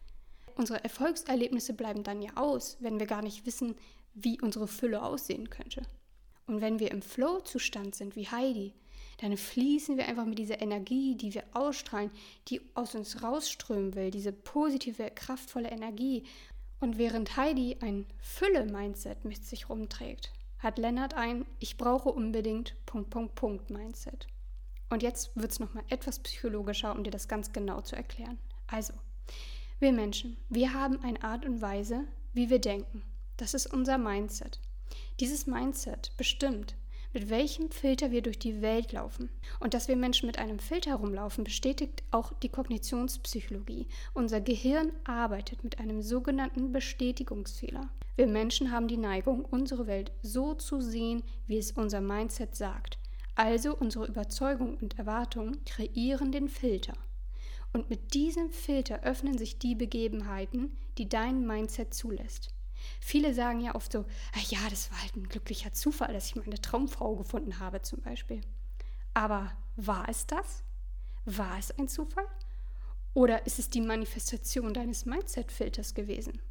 Unsere 0.56 0.84
Erfolgserlebnisse 0.84 1.74
bleiben 1.74 2.04
dann 2.04 2.22
ja 2.22 2.32
aus, 2.36 2.78
wenn 2.80 3.00
wir 3.00 3.08
gar 3.08 3.22
nicht 3.22 3.46
wissen, 3.46 3.76
wie 4.14 4.40
unsere 4.40 4.68
Fülle 4.68 5.02
aussehen 5.02 5.50
könnte. 5.50 5.82
Und 6.46 6.62
wenn 6.62 6.80
wir 6.80 6.92
im 6.92 7.02
Flow-Zustand 7.02 7.96
sind 7.96 8.16
wie 8.16 8.28
Heidi, 8.28 8.74
dann 9.24 9.38
fließen 9.38 9.96
wir 9.96 10.06
einfach 10.10 10.26
mit 10.26 10.38
dieser 10.38 10.62
Energie, 10.62 11.16
die 11.16 11.34
wir 11.34 11.46
ausstrahlen, 11.54 12.12
die 12.50 12.60
aus 12.74 12.94
uns 12.94 13.24
rausströmen 13.24 13.96
will, 13.96 14.12
diese 14.12 14.34
positive, 14.34 15.10
kraftvolle 15.12 15.72
Energie. 15.72 16.26
Und 16.82 16.98
während 16.98 17.38
Heidi 17.38 17.78
ein 17.80 18.06
Fülle-Mindset 18.18 19.24
mit 19.24 19.46
sich 19.46 19.70
rumträgt, 19.70 20.34
hat 20.60 20.78
Lennart 20.78 21.14
ein 21.14 21.46
Ich 21.60 21.78
brauche 21.78 22.10
unbedingt 22.10 22.76
Punkt, 22.86 23.12
Punkt, 23.12 23.36
Punkt 23.36 23.70
Mindset. 23.70 24.28
Und 24.90 25.02
jetzt 25.04 25.34
wird 25.38 25.54
es 25.54 25.60
nochmal 25.62 25.86
etwas 25.88 26.20
psychologischer, 26.20 26.94
um 26.94 27.06
dir 27.06 27.12
das 27.12 27.30
ganz 27.30 27.54
genau 27.54 27.80
zu 27.80 27.96
erklären. 27.96 28.38
Also, 28.68 28.92
wir 29.80 29.94
Menschen, 29.94 30.36
wir 30.50 30.74
haben 30.74 31.02
eine 31.02 31.24
Art 31.24 31.46
und 31.46 31.62
Weise, 31.62 32.04
wie 32.34 32.50
wir 32.50 32.60
denken. 32.60 33.04
Das 33.38 33.54
ist 33.54 33.68
unser 33.68 33.98
Mindset. 33.98 34.60
Dieses 35.22 35.48
Mindset 35.48 36.12
bestimmt, 36.18 36.76
mit 37.14 37.30
welchem 37.30 37.70
Filter 37.70 38.12
wir 38.12 38.22
durch 38.22 38.40
die 38.40 38.62
Welt 38.62 38.92
laufen. 38.92 39.30
Und 39.60 39.74
dass 39.74 39.88
wir 39.88 39.96
Menschen 39.96 40.28
mit 40.28 40.40
einem 40.40 40.60
Filter 40.60 40.96
rumlaufen, 40.96 41.44
bestätigt 41.44 42.04
auch 42.12 42.34
die 42.42 42.50
Kognitionspsychologie. 42.50 43.88
Unser 44.14 44.42
Gehirn 44.42 44.92
arbeitet 45.04 45.64
mit 45.64 45.80
einem 45.80 46.02
sogenannten 46.02 46.72
Bestätigungsfehler. 46.72 47.90
Wir 48.16 48.28
Menschen 48.28 48.72
haben 48.72 48.88
die 48.88 48.98
Neigung, 48.98 49.46
unsere 49.46 49.88
Welt 49.88 50.12
so 50.22 50.54
zu 50.54 50.82
sehen, 50.82 51.24
wie 51.48 51.58
es 51.58 51.72
unser 51.72 52.02
Mindset 52.02 52.56
sagt. 52.56 52.98
Also 53.36 53.76
unsere 53.76 54.06
Überzeugung 54.06 54.78
und 54.78 55.00
Erwartung 55.00 55.58
kreieren 55.66 56.32
den 56.32 56.50
Filter. 56.50 56.94
Und 57.74 57.90
mit 57.90 58.14
diesem 58.14 58.52
Filter 58.52 59.02
öffnen 59.04 59.38
sich 59.38 59.58
die 59.58 59.74
Begebenheiten, 59.74 60.78
die 61.00 61.10
dein 61.10 61.46
Mindset 61.46 61.94
zulässt. 61.94 62.54
Viele 63.00 63.34
sagen 63.34 63.60
ja 63.62 63.76
oft 63.76 63.92
so, 63.92 64.06
ah 64.34 64.42
ja, 64.50 64.60
das 64.70 64.92
war 64.92 65.02
halt 65.02 65.16
ein 65.16 65.28
glücklicher 65.28 65.72
Zufall, 65.72 66.14
dass 66.14 66.28
ich 66.28 66.36
meine 66.36 66.60
Traumfrau 66.62 67.16
gefunden 67.16 67.60
habe 67.60 67.82
zum 67.82 68.02
Beispiel. 68.02 68.42
Aber 69.14 69.52
war 69.76 70.08
es 70.10 70.26
das? 70.26 70.64
War 71.26 71.58
es 71.58 71.72
ein 71.78 71.88
Zufall? 71.88 72.28
Oder 73.14 73.46
ist 73.46 73.60
es 73.60 73.70
die 73.70 73.82
Manifestation 73.82 74.74
deines 74.74 75.06
Mindset-Filters 75.06 75.94
gewesen? 75.94 76.42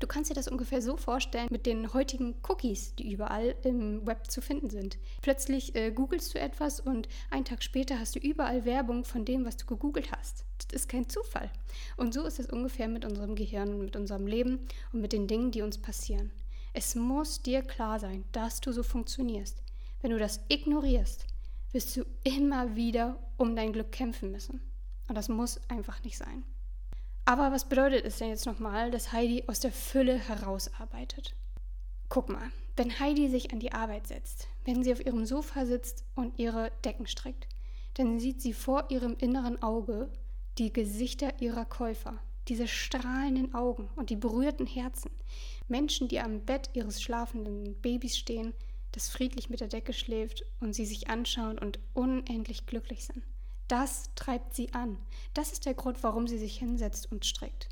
Du 0.00 0.06
kannst 0.06 0.30
dir 0.30 0.34
das 0.34 0.48
ungefähr 0.48 0.80
so 0.80 0.96
vorstellen 0.96 1.48
mit 1.50 1.66
den 1.66 1.92
heutigen 1.92 2.34
Cookies, 2.48 2.94
die 2.94 3.12
überall 3.12 3.54
im 3.64 4.06
Web 4.06 4.30
zu 4.30 4.40
finden 4.40 4.70
sind. 4.70 4.96
Plötzlich 5.20 5.74
äh, 5.74 5.90
googelst 5.90 6.34
du 6.34 6.40
etwas 6.40 6.80
und 6.80 7.06
einen 7.30 7.44
Tag 7.44 7.62
später 7.62 8.00
hast 8.00 8.14
du 8.14 8.18
überall 8.18 8.64
Werbung 8.64 9.04
von 9.04 9.26
dem, 9.26 9.44
was 9.44 9.58
du 9.58 9.66
gegoogelt 9.66 10.10
hast. 10.10 10.46
Das 10.56 10.72
ist 10.72 10.88
kein 10.88 11.10
Zufall. 11.10 11.50
Und 11.98 12.14
so 12.14 12.24
ist 12.24 12.40
es 12.40 12.46
ungefähr 12.46 12.88
mit 12.88 13.04
unserem 13.04 13.34
Gehirn, 13.34 13.78
mit 13.78 13.94
unserem 13.94 14.26
Leben 14.26 14.60
und 14.94 15.02
mit 15.02 15.12
den 15.12 15.26
Dingen, 15.26 15.50
die 15.50 15.60
uns 15.60 15.76
passieren. 15.76 16.30
Es 16.72 16.94
muss 16.94 17.42
dir 17.42 17.60
klar 17.60 18.00
sein, 18.00 18.24
dass 18.32 18.62
du 18.62 18.72
so 18.72 18.82
funktionierst. 18.82 19.62
Wenn 20.00 20.12
du 20.12 20.18
das 20.18 20.40
ignorierst, 20.48 21.26
wirst 21.72 21.94
du 21.94 22.06
immer 22.24 22.74
wieder 22.74 23.18
um 23.36 23.54
dein 23.54 23.74
Glück 23.74 23.92
kämpfen 23.92 24.30
müssen. 24.32 24.62
Und 25.08 25.14
das 25.14 25.28
muss 25.28 25.60
einfach 25.68 26.02
nicht 26.04 26.16
sein. 26.16 26.42
Aber 27.24 27.52
was 27.52 27.68
bedeutet 27.68 28.04
es 28.04 28.18
denn 28.18 28.28
jetzt 28.28 28.46
nochmal, 28.46 28.90
dass 28.90 29.12
Heidi 29.12 29.44
aus 29.46 29.60
der 29.60 29.72
Fülle 29.72 30.16
herausarbeitet? 30.16 31.34
Guck 32.08 32.28
mal, 32.28 32.50
wenn 32.76 32.98
Heidi 32.98 33.28
sich 33.28 33.52
an 33.52 33.60
die 33.60 33.72
Arbeit 33.72 34.06
setzt, 34.08 34.48
wenn 34.64 34.82
sie 34.82 34.92
auf 34.92 35.04
ihrem 35.04 35.26
Sofa 35.26 35.64
sitzt 35.66 36.04
und 36.14 36.38
ihre 36.38 36.72
Decken 36.84 37.06
streckt, 37.06 37.46
dann 37.94 38.18
sieht 38.18 38.40
sie 38.40 38.52
vor 38.52 38.90
ihrem 38.90 39.16
inneren 39.18 39.62
Auge 39.62 40.10
die 40.58 40.72
Gesichter 40.72 41.40
ihrer 41.40 41.64
Käufer, 41.64 42.18
diese 42.48 42.66
strahlenden 42.66 43.54
Augen 43.54 43.88
und 43.96 44.10
die 44.10 44.16
berührten 44.16 44.66
Herzen. 44.66 45.10
Menschen, 45.68 46.08
die 46.08 46.20
am 46.20 46.40
Bett 46.40 46.70
ihres 46.72 47.00
schlafenden 47.00 47.74
Babys 47.80 48.18
stehen, 48.18 48.54
das 48.92 49.08
friedlich 49.08 49.50
mit 49.50 49.60
der 49.60 49.68
Decke 49.68 49.92
schläft 49.92 50.44
und 50.58 50.74
sie 50.74 50.86
sich 50.86 51.08
anschauen 51.08 51.58
und 51.58 51.78
unendlich 51.94 52.66
glücklich 52.66 53.04
sind. 53.04 53.22
Das 53.70 54.10
treibt 54.16 54.52
sie 54.52 54.74
an. 54.74 54.98
Das 55.32 55.52
ist 55.52 55.64
der 55.64 55.74
Grund, 55.74 56.02
warum 56.02 56.26
sie 56.26 56.38
sich 56.38 56.58
hinsetzt 56.58 57.12
und 57.12 57.24
strickt. 57.24 57.68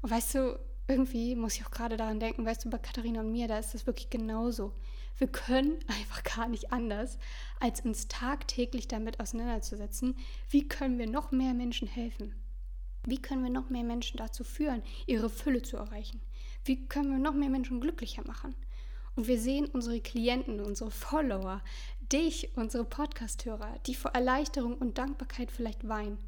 Und 0.00 0.12
weißt 0.12 0.36
du, 0.36 0.60
irgendwie 0.86 1.34
muss 1.34 1.56
ich 1.56 1.66
auch 1.66 1.72
gerade 1.72 1.96
daran 1.96 2.20
denken, 2.20 2.46
weißt 2.46 2.64
du, 2.64 2.70
bei 2.70 2.78
Katharina 2.78 3.22
und 3.22 3.32
mir, 3.32 3.48
da 3.48 3.58
ist 3.58 3.74
das 3.74 3.88
wirklich 3.88 4.08
genauso. 4.08 4.72
Wir 5.18 5.26
können 5.26 5.78
einfach 5.88 6.22
gar 6.22 6.46
nicht 6.46 6.72
anders, 6.72 7.18
als 7.58 7.80
uns 7.80 8.06
tagtäglich 8.06 8.86
damit 8.86 9.18
auseinanderzusetzen, 9.18 10.16
wie 10.48 10.68
können 10.68 10.96
wir 10.96 11.08
noch 11.08 11.32
mehr 11.32 11.54
Menschen 11.54 11.88
helfen? 11.88 12.36
Wie 13.04 13.20
können 13.20 13.42
wir 13.42 13.50
noch 13.50 13.68
mehr 13.68 13.82
Menschen 13.82 14.18
dazu 14.18 14.44
führen, 14.44 14.84
ihre 15.06 15.28
Fülle 15.28 15.62
zu 15.62 15.76
erreichen? 15.76 16.20
Wie 16.64 16.86
können 16.86 17.10
wir 17.10 17.18
noch 17.18 17.34
mehr 17.34 17.50
Menschen 17.50 17.80
glücklicher 17.80 18.24
machen? 18.24 18.54
Und 19.16 19.28
wir 19.28 19.40
sehen 19.40 19.66
unsere 19.72 20.00
Klienten, 20.00 20.60
unsere 20.60 20.90
Follower, 20.90 21.62
dich, 22.12 22.50
unsere 22.54 22.84
Podcasthörer, 22.84 23.78
die 23.86 23.94
vor 23.94 24.10
Erleichterung 24.12 24.76
und 24.76 24.98
Dankbarkeit 24.98 25.50
vielleicht 25.50 25.88
weinen, 25.88 26.18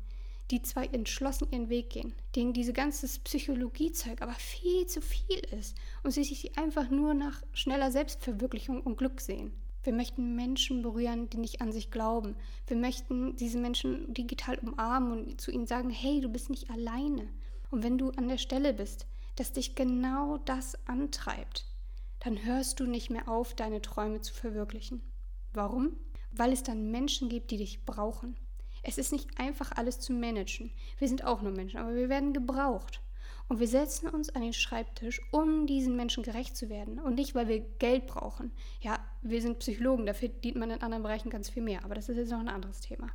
die 0.51 0.63
zwar 0.63 0.93
entschlossen 0.95 1.49
ihren 1.51 1.69
Weg 1.69 1.91
gehen, 1.91 2.15
denen 2.35 2.55
diese 2.55 2.73
ganze 2.73 3.07
Psychologiezeug 3.21 4.23
aber 4.23 4.33
viel 4.33 4.87
zu 4.87 5.03
viel 5.03 5.39
ist 5.59 5.77
und 6.03 6.13
sie 6.13 6.25
sich 6.25 6.57
einfach 6.59 6.89
nur 6.89 7.13
nach 7.13 7.43
schneller 7.53 7.93
Selbstverwirklichung 7.93 8.81
und 8.81 8.97
Glück 8.97 9.21
sehen. 9.21 9.53
Wir 9.85 9.93
möchten 9.93 10.35
Menschen 10.35 10.83
berühren, 10.83 11.31
die 11.31 11.39
nicht 11.39 11.61
an 11.61 11.73
sich 11.73 11.91
glauben. 11.91 12.37
Wir 12.67 12.77
möchten 12.77 13.37
diese 13.37 13.59
Menschen 13.59 14.13
digital 14.13 14.59
umarmen 14.59 15.13
und 15.13 15.41
zu 15.41 15.51
ihnen 15.51 15.67
sagen, 15.67 15.91
hey, 15.91 16.21
du 16.21 16.29
bist 16.29 16.51
nicht 16.51 16.71
alleine. 16.71 17.29
Und 17.71 17.83
wenn 17.83 17.99
du 17.99 18.11
an 18.13 18.29
der 18.29 18.39
Stelle 18.39 18.73
bist, 18.73 19.07
dass 19.37 19.53
dich 19.53 19.77
genau 19.77 20.39
das 20.39 20.77
antreibt, 20.89 21.68
dann 22.21 22.45
hörst 22.45 22.81
du 22.81 22.87
nicht 22.87 23.11
mehr 23.11 23.29
auf, 23.29 23.55
deine 23.55 23.81
Träume 23.81 24.21
zu 24.21 24.35
verwirklichen. 24.35 25.03
Warum? 25.53 25.97
Weil 26.31 26.53
es 26.53 26.63
dann 26.63 26.91
Menschen 26.91 27.29
gibt, 27.29 27.51
die 27.51 27.57
dich 27.57 27.85
brauchen. 27.85 28.37
Es 28.83 28.99
ist 28.99 29.13
nicht 29.13 29.39
einfach 29.39 29.73
alles 29.73 30.01
zu 30.01 30.13
managen. 30.13 30.71
Wir 30.99 31.09
sind 31.09 31.25
auch 31.25 31.43
nur 31.43 31.53
Menschen, 31.53 31.79
aber 31.79 31.95
wir 31.95 32.09
werden 32.09 32.33
gebraucht. 32.33 33.01
Und 33.49 33.61
wir 33.61 33.69
setzen 33.69 34.09
uns 34.09 34.29
an 34.31 34.43
den 34.43 34.53
Schreibtisch, 34.53 35.23
um 35.33 35.67
diesen 35.67 35.97
Menschen 35.97 36.23
gerecht 36.23 36.57
zu 36.57 36.69
werden. 36.69 36.99
Und 36.99 37.15
nicht, 37.15 37.35
weil 37.35 37.49
wir 37.49 37.61
Geld 37.61 38.07
brauchen. 38.07 38.53
Ja, 38.81 38.99
wir 39.23 39.41
sind 39.41 39.59
Psychologen, 39.61 40.05
dafür 40.05 40.29
dient 40.29 40.57
man 40.57 40.71
in 40.71 40.83
anderen 40.83 41.03
Bereichen 41.03 41.31
ganz 41.31 41.49
viel 41.49 41.63
mehr. 41.63 41.85
Aber 41.85 41.95
das 41.95 42.09
ist 42.09 42.19
jetzt 42.19 42.31
noch 42.31 42.41
ein 42.41 42.49
anderes 42.49 42.81
Thema. 42.81 43.09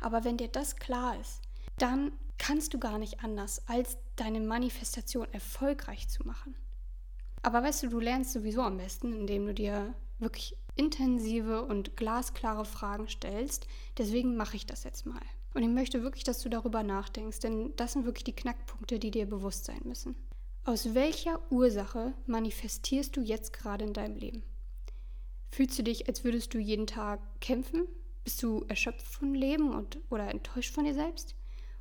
Aber 0.00 0.22
wenn 0.24 0.36
dir 0.36 0.48
das 0.48 0.76
klar 0.76 1.18
ist, 1.20 1.42
dann 1.78 2.12
kannst 2.38 2.72
du 2.72 2.78
gar 2.78 2.98
nicht 2.98 3.24
anders, 3.24 3.66
als 3.68 3.98
deine 4.16 4.40
Manifestation 4.40 5.26
erfolgreich 5.32 6.08
zu 6.08 6.24
machen. 6.24 6.54
Aber 7.44 7.62
weißt 7.62 7.82
du, 7.82 7.88
du 7.88 8.00
lernst 8.00 8.32
sowieso 8.32 8.62
am 8.62 8.78
besten, 8.78 9.12
indem 9.12 9.44
du 9.44 9.52
dir 9.52 9.94
wirklich 10.18 10.56
intensive 10.76 11.62
und 11.66 11.94
glasklare 11.94 12.64
Fragen 12.64 13.06
stellst. 13.06 13.66
Deswegen 13.98 14.34
mache 14.34 14.56
ich 14.56 14.64
das 14.64 14.84
jetzt 14.84 15.04
mal. 15.04 15.20
Und 15.52 15.62
ich 15.62 15.68
möchte 15.68 16.02
wirklich, 16.02 16.24
dass 16.24 16.40
du 16.40 16.48
darüber 16.48 16.82
nachdenkst, 16.82 17.40
denn 17.40 17.76
das 17.76 17.92
sind 17.92 18.06
wirklich 18.06 18.24
die 18.24 18.34
Knackpunkte, 18.34 18.98
die 18.98 19.10
dir 19.10 19.26
bewusst 19.26 19.66
sein 19.66 19.82
müssen. 19.84 20.16
Aus 20.64 20.94
welcher 20.94 21.38
Ursache 21.52 22.14
manifestierst 22.26 23.14
du 23.14 23.20
jetzt 23.20 23.52
gerade 23.52 23.84
in 23.84 23.92
deinem 23.92 24.16
Leben? 24.16 24.42
Fühlst 25.50 25.78
du 25.78 25.82
dich, 25.82 26.08
als 26.08 26.24
würdest 26.24 26.54
du 26.54 26.58
jeden 26.58 26.86
Tag 26.86 27.20
kämpfen? 27.42 27.86
Bist 28.24 28.42
du 28.42 28.64
erschöpft 28.68 29.06
vom 29.06 29.34
Leben 29.34 29.74
und, 29.74 29.98
oder 30.08 30.30
enttäuscht 30.30 30.74
von 30.74 30.84
dir 30.84 30.94
selbst? 30.94 31.34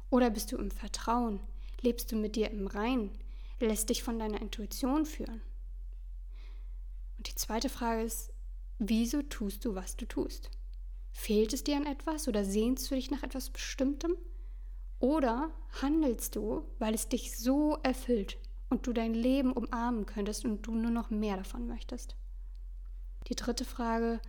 Oder 0.09 0.29
bist 0.29 0.51
du 0.51 0.57
im 0.57 0.71
Vertrauen? 0.71 1.39
Lebst 1.79 2.11
du 2.11 2.17
mit 2.17 2.35
dir 2.35 2.51
im 2.51 2.67
Reinen? 2.67 3.11
Lässt 3.61 3.89
dich 3.89 4.03
von 4.03 4.19
deiner 4.19 4.41
Intuition 4.41 5.05
führen? 5.05 5.41
Und 7.23 7.29
die 7.29 7.35
zweite 7.35 7.69
Frage 7.69 8.01
ist, 8.01 8.33
wieso 8.79 9.21
tust 9.21 9.63
du, 9.63 9.75
was 9.75 9.95
du 9.95 10.05
tust? 10.05 10.51
Fehlt 11.13 11.53
es 11.53 11.63
dir 11.63 11.77
an 11.77 11.85
etwas 11.85 12.27
oder 12.27 12.43
sehnst 12.43 12.91
du 12.91 12.95
dich 12.95 13.11
nach 13.11 13.23
etwas 13.23 13.49
Bestimmtem? 13.49 14.17
Oder 14.99 15.49
handelst 15.81 16.35
du, 16.35 16.65
weil 16.79 16.93
es 16.93 17.07
dich 17.07 17.37
so 17.37 17.77
erfüllt 17.81 18.37
und 18.69 18.85
du 18.85 18.91
dein 18.91 19.13
Leben 19.13 19.53
umarmen 19.53 20.05
könntest 20.05 20.43
und 20.43 20.63
du 20.63 20.75
nur 20.75 20.91
noch 20.91 21.11
mehr 21.11 21.37
davon 21.37 21.65
möchtest? 21.65 22.17
Die 23.29 23.35
dritte 23.35 23.63
Frage, 23.63 24.19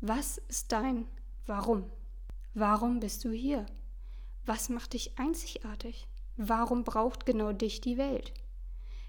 was 0.00 0.38
ist 0.38 0.70
dein 0.70 1.08
Warum? 1.44 1.90
Warum 2.54 3.00
bist 3.00 3.24
du 3.24 3.32
hier? 3.32 3.66
Was 4.46 4.68
macht 4.68 4.92
dich 4.92 5.18
einzigartig? 5.18 6.06
Warum 6.36 6.84
braucht 6.84 7.26
genau 7.26 7.50
dich 7.50 7.80
die 7.80 7.98
Welt? 7.98 8.32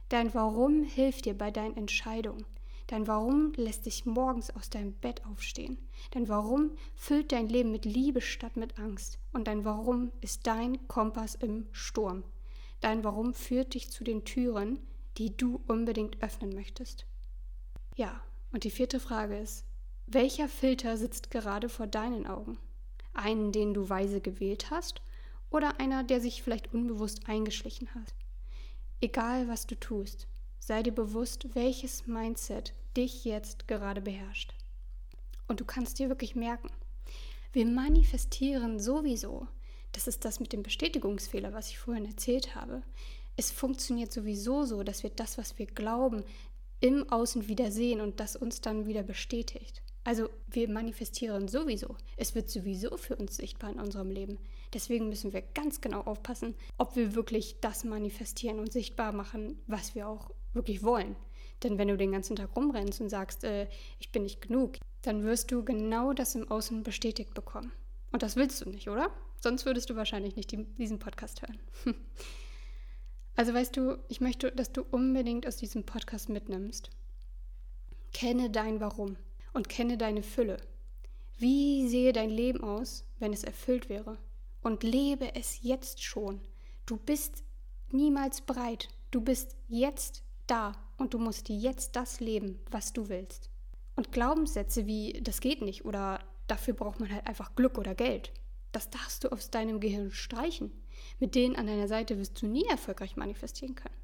Dein 0.08 0.34
Warum 0.34 0.82
hilft 0.82 1.26
dir 1.26 1.38
bei 1.38 1.52
deinen 1.52 1.78
Entscheidungen. 1.78 2.44
Dein 2.90 3.06
Warum 3.06 3.54
lässt 3.56 3.86
dich 3.86 4.08
morgens 4.08 4.50
aus 4.50 4.72
deinem 4.72 4.94
Bett 4.94 5.24
aufstehen. 5.28 5.78
Dein 6.10 6.28
Warum 6.28 6.72
füllt 6.96 7.32
dein 7.32 7.48
Leben 7.48 7.72
mit 7.72 7.86
Liebe 7.86 8.20
statt 8.20 8.58
mit 8.58 8.80
Angst. 8.80 9.20
Und 9.32 9.48
dein 9.48 9.64
Warum 9.64 10.12
ist 10.22 10.48
dein 10.48 10.88
Kompass 10.88 11.36
im 11.36 11.68
Sturm. 11.72 12.24
Dein 12.82 13.04
Warum 13.04 13.36
führt 13.36 13.76
dich 13.76 13.92
zu 13.92 14.04
den 14.04 14.26
Türen, 14.26 14.80
die 15.20 15.38
du 15.38 15.62
unbedingt 15.68 16.24
öffnen 16.24 16.56
möchtest. 16.56 17.06
Ja, 17.96 18.24
und 18.54 18.64
die 18.64 18.72
vierte 18.72 19.00
Frage 19.00 19.38
ist, 19.38 19.66
welcher 20.08 20.50
Filter 20.50 20.98
sitzt 20.98 21.30
gerade 21.30 21.70
vor 21.70 21.86
deinen 21.86 22.26
Augen? 22.26 22.58
Einen, 23.14 23.52
den 23.52 23.76
du 23.76 23.88
weise 23.88 24.20
gewählt 24.20 24.72
hast, 24.72 25.04
oder 25.52 25.80
einer, 25.80 26.04
der 26.04 26.22
sich 26.22 26.42
vielleicht 26.42 26.74
unbewusst 26.74 27.30
eingeschlichen 27.30 27.94
hat? 27.94 28.16
Egal, 29.00 29.48
was 29.48 29.68
du 29.68 29.76
tust, 29.76 30.28
sei 30.60 30.84
dir 30.84 30.94
bewusst, 30.94 31.56
welches 31.56 32.08
Mindset 32.08 32.74
dich 32.96 33.26
jetzt 33.26 33.68
gerade 33.68 34.02
beherrscht. 34.02 34.54
Und 35.48 35.60
du 35.60 35.66
kannst 35.66 36.00
dir 36.00 36.10
wirklich 36.10 36.36
merken, 36.36 36.70
wir 37.52 37.66
manifestieren 37.66 38.80
sowieso. 38.80 39.48
Das 39.92 40.08
ist 40.08 40.24
das 40.26 40.40
mit 40.40 40.54
dem 40.54 40.62
Bestätigungsfehler, 40.62 41.54
was 41.54 41.70
ich 41.70 41.80
vorhin 41.80 42.06
erzählt 42.06 42.56
habe. 42.56 42.84
Es 43.36 43.50
funktioniert 43.50 44.12
sowieso 44.12 44.66
so, 44.66 44.84
dass 44.84 45.02
wir 45.02 45.10
das, 45.10 45.38
was 45.38 45.58
wir 45.58 45.66
glauben, 45.66 46.24
im 46.82 47.10
Außen 47.10 47.48
wieder 47.48 47.72
sehen 47.72 48.02
und 48.02 48.20
das 48.20 48.36
uns 48.36 48.62
dann 48.62 48.86
wieder 48.86 49.04
bestätigt. 49.04 49.82
Also 50.04 50.30
wir 50.48 50.70
manifestieren 50.70 51.48
sowieso. 51.48 51.96
Es 52.18 52.36
wird 52.36 52.50
sowieso 52.50 52.98
für 52.98 53.16
uns 53.16 53.36
sichtbar 53.36 53.72
in 53.72 53.80
unserem 53.80 54.10
Leben. 54.10 54.38
Deswegen 54.74 55.10
müssen 55.10 55.34
wir 55.34 55.42
ganz 55.42 55.82
genau 55.82 56.02
aufpassen, 56.02 56.56
ob 56.78 56.96
wir 56.96 57.16
wirklich 57.16 57.60
das 57.62 57.84
manifestieren 57.84 58.60
und 58.60 58.72
sichtbar 58.72 59.12
machen, 59.12 59.60
was 59.68 59.96
wir 59.96 60.08
auch 60.08 60.32
wirklich 60.54 60.84
wollen. 60.84 61.16
Denn 61.64 61.78
wenn 61.78 61.88
du 61.88 61.98
den 61.98 62.12
ganzen 62.12 62.36
Tag 62.36 62.56
rumrennst 62.56 63.02
und 63.02 63.10
sagst, 63.10 63.44
äh, 63.44 63.68
ich 64.00 64.12
bin 64.12 64.24
nicht 64.24 64.42
genug, 64.42 64.78
dann 65.02 65.24
wirst 65.24 65.52
du 65.52 65.64
genau 65.64 66.14
das 66.14 66.36
im 66.36 66.50
Außen 66.50 66.84
bestätigt 66.84 67.34
bekommen. 67.34 67.72
Und 68.12 68.24
das 68.24 68.36
willst 68.36 68.62
du 68.62 68.70
nicht, 68.70 68.90
oder? 68.90 69.12
Sonst 69.42 69.66
würdest 69.66 69.90
du 69.90 69.96
wahrscheinlich 69.96 70.36
nicht 70.36 70.52
die, 70.52 70.66
diesen 70.78 71.00
Podcast 71.00 71.42
hören. 71.42 71.60
also 73.36 73.54
weißt 73.54 73.76
du, 73.76 73.98
ich 74.08 74.22
möchte, 74.22 74.52
dass 74.52 74.72
du 74.72 74.84
unbedingt 74.84 75.48
aus 75.48 75.58
diesem 75.58 75.86
Podcast 75.86 76.30
mitnimmst. 76.30 76.90
Kenne 78.14 78.50
dein 78.50 78.80
Warum 78.80 79.18
und 79.54 79.70
kenne 79.70 79.98
deine 79.98 80.24
Fülle. 80.24 80.58
Wie 81.38 81.88
sehe 81.88 82.12
dein 82.12 82.30
Leben 82.30 82.64
aus, 82.64 83.06
wenn 83.20 83.32
es 83.32 83.44
erfüllt 83.44 83.88
wäre? 83.88 84.18
und 84.62 84.84
lebe 84.84 85.36
es 85.36 85.60
jetzt 85.62 86.04
schon. 86.04 86.42
Du 86.86 86.98
bist 86.98 87.44
niemals 87.92 88.42
bereit. 88.42 88.90
Du 89.12 89.22
bist 89.22 89.56
jetzt 89.68 90.24
da 90.50 90.74
und 90.98 91.14
du 91.14 91.20
musst 91.20 91.50
jetzt 91.50 91.96
das 91.96 92.20
leben, 92.20 92.60
was 92.72 92.94
du 92.94 93.10
willst. 93.10 93.50
Und 93.96 94.12
Glaubenssätze 94.12 94.86
wie 94.86 95.22
das 95.22 95.42
geht 95.42 95.62
nicht 95.62 95.86
oder 95.86 96.20
dafür 96.48 96.74
braucht 96.74 97.00
man 97.00 97.12
halt 97.12 97.28
einfach 97.28 97.56
Glück 97.56 97.78
oder 97.78 97.96
Geld, 97.96 98.32
das 98.72 98.90
darfst 98.90 99.24
du 99.24 99.32
aus 99.32 99.50
deinem 99.50 99.80
Gehirn 99.80 100.12
streichen. 100.12 100.72
Mit 101.20 101.36
denen 101.36 101.56
an 101.56 101.68
deiner 101.68 101.88
Seite 101.88 102.18
wirst 102.18 102.42
du 102.42 102.48
nie 102.48 102.66
erfolgreich 102.66 103.16
manifestieren 103.16 103.76
können. 103.76 103.96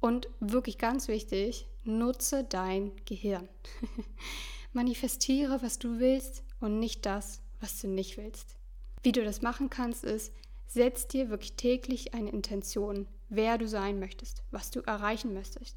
Und 0.00 0.28
wirklich 0.40 0.78
ganz 0.78 1.08
wichtig, 1.08 1.66
nutze 1.84 2.44
dein 2.44 2.92
Gehirn. 3.06 3.48
Manifestiere, 4.72 5.62
was 5.62 5.78
du 5.78 5.98
willst 5.98 6.44
und 6.60 6.78
nicht 6.78 7.06
das, 7.06 7.40
was 7.60 7.80
du 7.80 7.88
nicht 7.88 8.18
willst. 8.18 8.56
Wie 9.02 9.12
du 9.12 9.24
das 9.24 9.42
machen 9.42 9.70
kannst, 9.70 10.04
ist, 10.04 10.32
setz 10.66 11.06
dir 11.08 11.30
wirklich 11.30 11.54
täglich 11.54 12.12
eine 12.12 12.30
Intention, 12.30 13.06
wer 13.28 13.58
du 13.58 13.68
sein 13.68 13.98
möchtest, 13.98 14.42
was 14.50 14.70
du 14.70 14.80
erreichen 14.80 15.34
möchtest. 15.34 15.76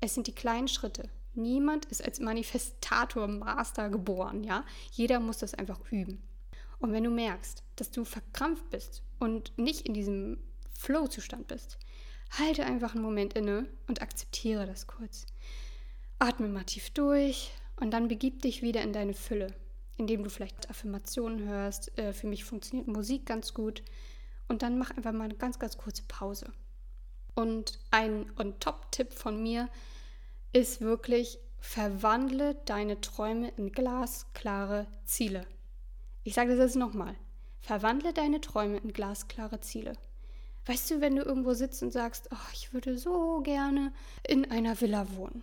Es 0.00 0.14
sind 0.14 0.26
die 0.26 0.34
kleinen 0.34 0.68
Schritte. 0.68 1.08
Niemand 1.34 1.86
ist 1.86 2.04
als 2.04 2.20
Manifestator 2.20 3.26
Master 3.26 3.88
geboren, 3.88 4.44
ja? 4.44 4.64
Jeder 4.90 5.20
muss 5.20 5.38
das 5.38 5.54
einfach 5.54 5.80
üben. 5.90 6.22
Und 6.78 6.92
wenn 6.92 7.04
du 7.04 7.10
merkst, 7.10 7.62
dass 7.76 7.90
du 7.90 8.04
verkrampft 8.04 8.68
bist 8.70 9.02
und 9.18 9.56
nicht 9.56 9.86
in 9.86 9.94
diesem 9.94 10.38
Flow-Zustand 10.74 11.46
bist, 11.46 11.78
halte 12.38 12.64
einfach 12.66 12.94
einen 12.94 13.04
Moment 13.04 13.34
inne 13.34 13.66
und 13.86 14.02
akzeptiere 14.02 14.66
das 14.66 14.86
kurz. 14.86 15.26
Atme 16.18 16.48
mal 16.48 16.64
tief 16.64 16.90
durch 16.90 17.52
und 17.76 17.92
dann 17.92 18.08
begib 18.08 18.42
dich 18.42 18.62
wieder 18.62 18.82
in 18.82 18.92
deine 18.92 19.14
Fülle, 19.14 19.54
indem 19.96 20.24
du 20.24 20.30
vielleicht 20.30 20.70
Affirmationen 20.70 21.48
hörst. 21.48 21.96
Äh, 21.98 22.12
für 22.12 22.26
mich 22.26 22.44
funktioniert 22.44 22.88
Musik 22.88 23.26
ganz 23.26 23.54
gut. 23.54 23.82
Und 24.52 24.60
dann 24.60 24.76
mach 24.76 24.90
einfach 24.90 25.12
mal 25.12 25.24
eine 25.24 25.34
ganz, 25.34 25.58
ganz 25.58 25.78
kurze 25.78 26.02
Pause. 26.08 26.52
Und 27.34 27.78
ein 27.90 28.30
On-Top-Tipp 28.38 29.14
von 29.14 29.42
mir 29.42 29.70
ist 30.52 30.82
wirklich, 30.82 31.38
verwandle 31.58 32.56
deine 32.66 33.00
Träume 33.00 33.48
in 33.56 33.72
glasklare 33.72 34.86
Ziele. 35.06 35.46
Ich 36.22 36.34
sage 36.34 36.50
das 36.50 36.58
jetzt 36.58 36.76
nochmal. 36.76 37.16
Verwandle 37.60 38.12
deine 38.12 38.42
Träume 38.42 38.76
in 38.76 38.92
glasklare 38.92 39.62
Ziele. 39.62 39.94
Weißt 40.66 40.90
du, 40.90 41.00
wenn 41.00 41.16
du 41.16 41.22
irgendwo 41.22 41.54
sitzt 41.54 41.82
und 41.82 41.90
sagst, 41.90 42.28
oh, 42.30 42.48
ich 42.52 42.74
würde 42.74 42.98
so 42.98 43.40
gerne 43.40 43.90
in 44.28 44.50
einer 44.50 44.78
Villa 44.82 45.16
wohnen. 45.16 45.42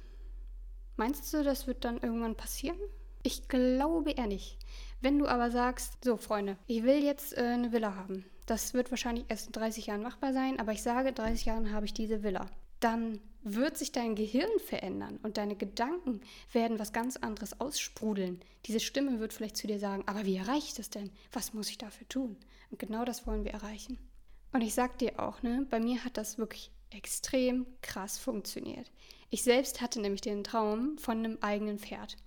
Meinst 0.97 1.33
du, 1.33 1.43
das 1.43 1.65
wird 1.65 1.83
dann 1.83 1.97
irgendwann 1.97 2.35
passieren? 2.35 2.77
Ich 3.23 3.47
glaube 3.47 4.11
eher 4.11 4.27
nicht. 4.27 4.59
Wenn 5.01 5.17
du 5.17 5.27
aber 5.27 5.49
sagst, 5.49 6.03
so 6.03 6.15
Freunde, 6.15 6.57
ich 6.67 6.83
will 6.83 7.03
jetzt 7.03 7.35
äh, 7.35 7.41
eine 7.41 7.71
Villa 7.71 7.95
haben. 7.95 8.23
Das 8.49 8.73
wird 8.73 8.89
wahrscheinlich 8.89 9.25
erst 9.27 9.45
in 9.45 9.51
30 9.51 9.85
Jahren 9.85 10.01
machbar 10.01 10.33
sein, 10.33 10.59
aber 10.59 10.71
ich 10.71 10.81
sage, 10.81 11.13
30 11.13 11.45
Jahren 11.45 11.71
habe 11.71 11.85
ich 11.85 11.93
diese 11.93 12.23
Villa. 12.23 12.47
Dann 12.79 13.19
wird 13.43 13.77
sich 13.77 13.91
dein 13.91 14.15
Gehirn 14.15 14.49
verändern 14.65 15.19
und 15.21 15.37
deine 15.37 15.55
Gedanken 15.55 16.21
werden 16.51 16.79
was 16.79 16.91
ganz 16.91 17.15
anderes 17.15 17.61
aussprudeln. 17.61 18.41
Diese 18.65 18.79
Stimme 18.79 19.19
wird 19.19 19.33
vielleicht 19.33 19.55
zu 19.55 19.67
dir 19.67 19.77
sagen, 19.77 20.01
aber 20.07 20.25
wie 20.25 20.35
erreiche 20.35 20.65
ich 20.65 20.73
das 20.73 20.89
denn? 20.89 21.11
Was 21.31 21.53
muss 21.53 21.69
ich 21.69 21.77
dafür 21.77 22.09
tun? 22.09 22.37
Und 22.71 22.79
genau 22.79 23.05
das 23.05 23.27
wollen 23.27 23.43
wir 23.43 23.51
erreichen. 23.51 23.99
Und 24.51 24.61
ich 24.61 24.73
sag 24.73 24.97
dir 24.97 25.19
auch, 25.19 25.43
ne, 25.43 25.67
bei 25.69 25.79
mir 25.79 26.03
hat 26.03 26.17
das 26.17 26.39
wirklich 26.39 26.71
extrem 26.89 27.67
krass 27.83 28.17
funktioniert. 28.17 28.91
Ich 29.29 29.43
selbst 29.43 29.79
hatte 29.79 30.01
nämlich 30.01 30.21
den 30.21 30.43
Traum 30.43 30.97
von 30.97 31.19
einem 31.19 31.37
eigenen 31.41 31.77
Pferd. 31.77 32.17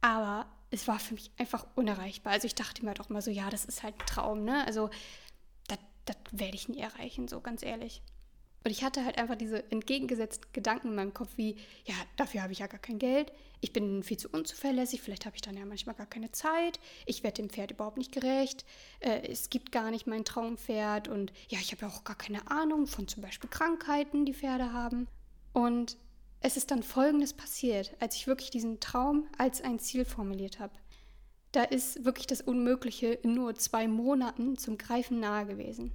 Aber 0.00 0.46
es 0.70 0.88
war 0.88 0.98
für 0.98 1.14
mich 1.14 1.30
einfach 1.38 1.66
unerreichbar. 1.76 2.32
Also 2.32 2.46
ich 2.46 2.56
dachte 2.56 2.84
mir 2.84 2.94
doch 2.94 3.10
mal 3.10 3.22
so, 3.22 3.30
ja, 3.30 3.48
das 3.48 3.64
ist 3.64 3.84
halt 3.84 3.94
ein 3.94 4.06
Traum, 4.06 4.44
ne? 4.44 4.66
Also 4.66 4.90
das 6.08 6.16
werde 6.32 6.54
ich 6.54 6.68
nie 6.68 6.78
erreichen, 6.78 7.28
so 7.28 7.40
ganz 7.40 7.62
ehrlich. 7.62 8.02
Und 8.64 8.72
ich 8.72 8.82
hatte 8.82 9.04
halt 9.04 9.18
einfach 9.18 9.36
diese 9.36 9.70
entgegengesetzten 9.70 10.52
Gedanken 10.52 10.88
in 10.88 10.94
meinem 10.94 11.14
Kopf 11.14 11.30
wie, 11.36 11.56
ja, 11.84 11.94
dafür 12.16 12.42
habe 12.42 12.52
ich 12.52 12.58
ja 12.58 12.66
gar 12.66 12.80
kein 12.80 12.98
Geld, 12.98 13.32
ich 13.60 13.72
bin 13.72 14.02
viel 14.02 14.16
zu 14.16 14.28
unzuverlässig, 14.28 15.00
vielleicht 15.00 15.26
habe 15.26 15.36
ich 15.36 15.42
dann 15.42 15.56
ja 15.56 15.64
manchmal 15.64 15.94
gar 15.94 16.06
keine 16.06 16.32
Zeit, 16.32 16.80
ich 17.06 17.22
werde 17.22 17.42
dem 17.42 17.50
Pferd 17.50 17.70
überhaupt 17.70 17.98
nicht 17.98 18.12
gerecht, 18.12 18.64
äh, 19.00 19.28
es 19.28 19.48
gibt 19.48 19.70
gar 19.70 19.90
nicht 19.90 20.06
mein 20.06 20.24
Traumpferd 20.24 21.08
und 21.08 21.32
ja, 21.48 21.58
ich 21.60 21.72
habe 21.72 21.82
ja 21.82 21.88
auch 21.88 22.04
gar 22.04 22.16
keine 22.16 22.50
Ahnung 22.50 22.86
von 22.86 23.06
zum 23.06 23.22
Beispiel 23.22 23.48
Krankheiten, 23.48 24.26
die 24.26 24.34
Pferde 24.34 24.72
haben. 24.72 25.06
Und 25.52 25.96
es 26.40 26.56
ist 26.56 26.70
dann 26.70 26.82
Folgendes 26.82 27.32
passiert, 27.32 27.94
als 28.00 28.16
ich 28.16 28.26
wirklich 28.26 28.50
diesen 28.50 28.80
Traum 28.80 29.28
als 29.38 29.60
ein 29.60 29.78
Ziel 29.78 30.04
formuliert 30.04 30.60
habe. 30.60 30.74
Da 31.52 31.62
ist 31.62 32.04
wirklich 32.04 32.26
das 32.26 32.40
Unmögliche 32.42 33.08
in 33.08 33.34
nur 33.34 33.54
zwei 33.54 33.88
Monaten 33.88 34.58
zum 34.58 34.76
Greifen 34.76 35.20
nahe 35.20 35.46
gewesen. 35.46 35.92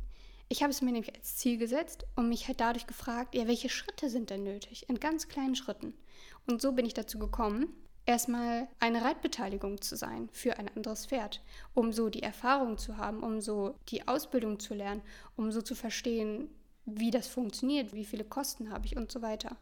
Ich 0.49 0.61
habe 0.61 0.71
es 0.71 0.81
mir 0.81 0.91
nämlich 0.91 1.15
als 1.15 1.37
Ziel 1.37 1.57
gesetzt 1.57 2.05
und 2.15 2.29
mich 2.29 2.47
halt 2.47 2.59
dadurch 2.59 2.87
gefragt, 2.87 3.35
ja, 3.35 3.47
welche 3.47 3.69
Schritte 3.69 4.09
sind 4.09 4.29
denn 4.29 4.43
nötig? 4.43 4.87
In 4.89 4.99
ganz 4.99 5.27
kleinen 5.27 5.55
Schritten. 5.55 5.93
Und 6.47 6.61
so 6.61 6.73
bin 6.73 6.85
ich 6.85 6.93
dazu 6.93 7.17
gekommen, 7.17 7.73
erstmal 8.05 8.67
eine 8.79 9.03
Reitbeteiligung 9.03 9.81
zu 9.81 9.95
sein 9.95 10.29
für 10.31 10.57
ein 10.57 10.69
anderes 10.75 11.05
Pferd, 11.05 11.41
um 11.73 11.93
so 11.93 12.09
die 12.09 12.23
Erfahrung 12.23 12.77
zu 12.77 12.97
haben, 12.97 13.23
um 13.23 13.41
so 13.41 13.75
die 13.89 14.07
Ausbildung 14.07 14.59
zu 14.59 14.73
lernen, 14.73 15.01
um 15.35 15.51
so 15.51 15.61
zu 15.61 15.75
verstehen, 15.75 16.49
wie 16.85 17.11
das 17.11 17.27
funktioniert, 17.27 17.93
wie 17.93 18.05
viele 18.05 18.25
Kosten 18.25 18.71
habe 18.71 18.85
ich 18.85 18.97
und 18.97 19.11
so 19.11 19.21
weiter. 19.21 19.55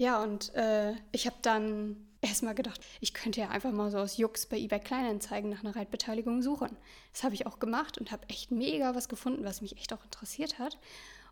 Ja, 0.00 0.22
und 0.22 0.54
äh, 0.54 0.94
ich 1.12 1.26
habe 1.26 1.36
dann 1.42 1.94
erstmal 2.22 2.54
gedacht, 2.54 2.80
ich 3.02 3.12
könnte 3.12 3.42
ja 3.42 3.50
einfach 3.50 3.70
mal 3.70 3.90
so 3.90 3.98
aus 3.98 4.16
Jux 4.16 4.46
bei 4.46 4.56
eBay 4.56 4.80
Kleinanzeigen 4.80 5.50
nach 5.50 5.62
einer 5.62 5.76
Reitbeteiligung 5.76 6.40
suchen. 6.40 6.74
Das 7.12 7.22
habe 7.22 7.34
ich 7.34 7.46
auch 7.46 7.58
gemacht 7.58 7.98
und 7.98 8.10
habe 8.10 8.26
echt 8.30 8.50
mega 8.50 8.94
was 8.94 9.10
gefunden, 9.10 9.44
was 9.44 9.60
mich 9.60 9.76
echt 9.76 9.92
auch 9.92 10.02
interessiert 10.02 10.58
hat. 10.58 10.78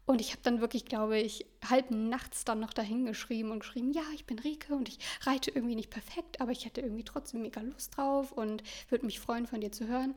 Und 0.04 0.20
ich 0.20 0.33
habe 0.33 0.42
dann 0.42 0.61
wirklich, 0.61 0.85
glaube 0.85 1.18
ich, 1.18 1.46
halb 1.66 1.90
nachts 1.90 2.44
dann 2.44 2.61
noch 2.61 2.74
dahin 2.74 3.07
geschrieben 3.07 3.52
und 3.52 3.61
geschrieben, 3.61 3.90
ja, 3.90 4.02
ich 4.14 4.26
bin 4.26 4.38
Rike 4.38 4.74
und 4.74 4.90
ich 4.90 4.98
reite 5.22 5.50
irgendwie 5.50 5.74
nicht 5.74 5.88
perfekt, 5.88 6.42
aber 6.42 6.52
ich 6.52 6.66
hätte 6.66 6.83
irgendwie 6.83 7.04
trotzdem 7.04 7.40
mega 7.40 7.62
Lust 7.62 7.96
drauf 7.96 8.33
und 8.33 8.62
würde 8.90 9.07
mich 9.07 9.18
freuen, 9.18 9.46
von 9.46 9.62
dir 9.62 9.72
zu 9.72 9.88
hören. 9.88 10.14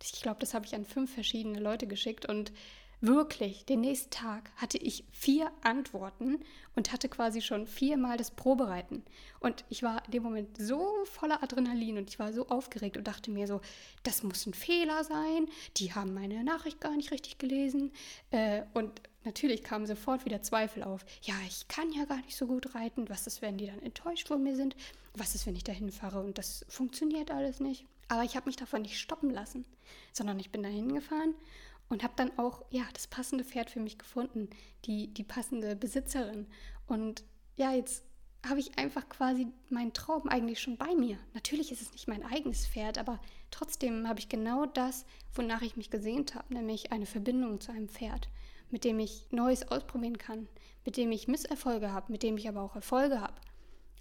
Ich 0.00 0.22
glaube, 0.22 0.38
das 0.38 0.54
habe 0.54 0.64
ich 0.66 0.76
an 0.76 0.84
fünf 0.84 1.12
verschiedene 1.12 1.58
Leute 1.58 1.88
geschickt 1.88 2.26
und 2.26 2.52
Wirklich, 3.00 3.64
den 3.64 3.80
nächsten 3.80 4.10
Tag 4.10 4.50
hatte 4.56 4.76
ich 4.76 5.04
vier 5.12 5.52
Antworten 5.62 6.40
und 6.74 6.92
hatte 6.92 7.08
quasi 7.08 7.40
schon 7.40 7.68
viermal 7.68 8.16
das 8.16 8.32
Probereiten. 8.32 9.04
Und 9.38 9.64
ich 9.68 9.84
war 9.84 10.04
in 10.06 10.10
dem 10.10 10.24
Moment 10.24 10.58
so 10.58 11.04
voller 11.04 11.40
Adrenalin 11.40 11.96
und 11.96 12.10
ich 12.10 12.18
war 12.18 12.32
so 12.32 12.48
aufgeregt 12.48 12.96
und 12.96 13.06
dachte 13.06 13.30
mir 13.30 13.46
so, 13.46 13.60
das 14.02 14.24
muss 14.24 14.46
ein 14.46 14.54
Fehler 14.54 15.04
sein, 15.04 15.46
die 15.76 15.94
haben 15.94 16.12
meine 16.12 16.42
Nachricht 16.42 16.80
gar 16.80 16.96
nicht 16.96 17.12
richtig 17.12 17.38
gelesen. 17.38 17.92
Äh, 18.32 18.62
und 18.74 19.00
natürlich 19.24 19.62
kamen 19.62 19.86
sofort 19.86 20.24
wieder 20.24 20.42
Zweifel 20.42 20.82
auf. 20.82 21.06
Ja, 21.22 21.34
ich 21.46 21.68
kann 21.68 21.92
ja 21.92 22.04
gar 22.04 22.20
nicht 22.22 22.36
so 22.36 22.48
gut 22.48 22.74
reiten. 22.74 23.08
Was 23.08 23.28
ist, 23.28 23.42
wenn 23.42 23.58
die 23.58 23.66
dann 23.66 23.82
enttäuscht 23.82 24.26
von 24.26 24.42
mir 24.42 24.56
sind? 24.56 24.74
Was 25.14 25.36
ist, 25.36 25.46
wenn 25.46 25.54
ich 25.54 25.64
dahin 25.64 25.92
fahre 25.92 26.20
und 26.20 26.36
das 26.36 26.66
funktioniert 26.68 27.30
alles 27.30 27.60
nicht? 27.60 27.86
Aber 28.08 28.24
ich 28.24 28.34
habe 28.34 28.46
mich 28.46 28.56
davon 28.56 28.82
nicht 28.82 28.98
stoppen 28.98 29.30
lassen, 29.30 29.66
sondern 30.12 30.40
ich 30.40 30.50
bin 30.50 30.64
dahin 30.64 30.94
gefahren 30.94 31.34
und 31.88 32.02
habe 32.02 32.14
dann 32.16 32.36
auch 32.38 32.64
ja 32.70 32.82
das 32.92 33.06
passende 33.06 33.44
Pferd 33.44 33.70
für 33.70 33.80
mich 33.80 33.98
gefunden, 33.98 34.50
die 34.84 35.12
die 35.12 35.24
passende 35.24 35.76
Besitzerin 35.76 36.46
und 36.86 37.24
ja 37.56 37.72
jetzt 37.72 38.04
habe 38.46 38.60
ich 38.60 38.78
einfach 38.78 39.08
quasi 39.08 39.48
meinen 39.68 39.92
Traum 39.92 40.28
eigentlich 40.28 40.60
schon 40.60 40.76
bei 40.76 40.94
mir. 40.94 41.18
Natürlich 41.34 41.72
ist 41.72 41.82
es 41.82 41.92
nicht 41.92 42.06
mein 42.06 42.24
eigenes 42.24 42.66
Pferd, 42.66 42.98
aber 42.98 43.20
trotzdem 43.50 44.08
habe 44.08 44.20
ich 44.20 44.28
genau 44.28 44.66
das, 44.66 45.04
wonach 45.34 45.62
ich 45.62 45.76
mich 45.76 45.90
gesehnt 45.90 46.34
habe, 46.34 46.54
nämlich 46.54 46.92
eine 46.92 47.06
Verbindung 47.06 47.60
zu 47.60 47.72
einem 47.72 47.88
Pferd, 47.88 48.28
mit 48.70 48.84
dem 48.84 49.00
ich 49.00 49.26
Neues 49.30 49.68
ausprobieren 49.68 50.18
kann, 50.18 50.48
mit 50.84 50.96
dem 50.96 51.10
ich 51.10 51.28
Misserfolge 51.28 51.92
habe, 51.92 52.12
mit 52.12 52.22
dem 52.22 52.36
ich 52.36 52.48
aber 52.48 52.62
auch 52.62 52.76
Erfolge 52.76 53.20
habe. 53.20 53.34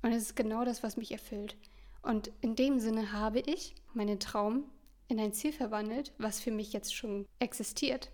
Und 0.04 0.12
es 0.12 0.24
ist 0.24 0.36
genau 0.36 0.64
das, 0.64 0.84
was 0.84 0.98
mich 0.98 1.12
erfüllt. 1.12 1.58
Und 2.04 2.32
in 2.42 2.56
dem 2.56 2.80
Sinne 2.80 3.12
habe 3.12 3.40
ich 3.40 3.76
meinen 3.94 4.20
Traum 4.20 4.66
in 5.08 5.20
ein 5.20 5.34
Ziel 5.34 5.54
verwandelt, 5.54 6.14
was 6.18 6.40
für 6.40 6.52
mich 6.52 6.74
jetzt 6.74 6.96
schon 6.96 7.26
existiert. 7.40 8.12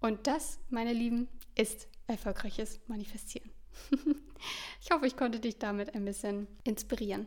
Und 0.00 0.26
das, 0.26 0.58
meine 0.70 0.92
Lieben, 0.92 1.28
ist 1.54 1.88
erfolgreiches 2.06 2.80
Manifestieren. 2.86 3.50
ich 4.80 4.90
hoffe, 4.90 5.06
ich 5.06 5.16
konnte 5.16 5.40
dich 5.40 5.58
damit 5.58 5.94
ein 5.94 6.04
bisschen 6.04 6.46
inspirieren. 6.64 7.26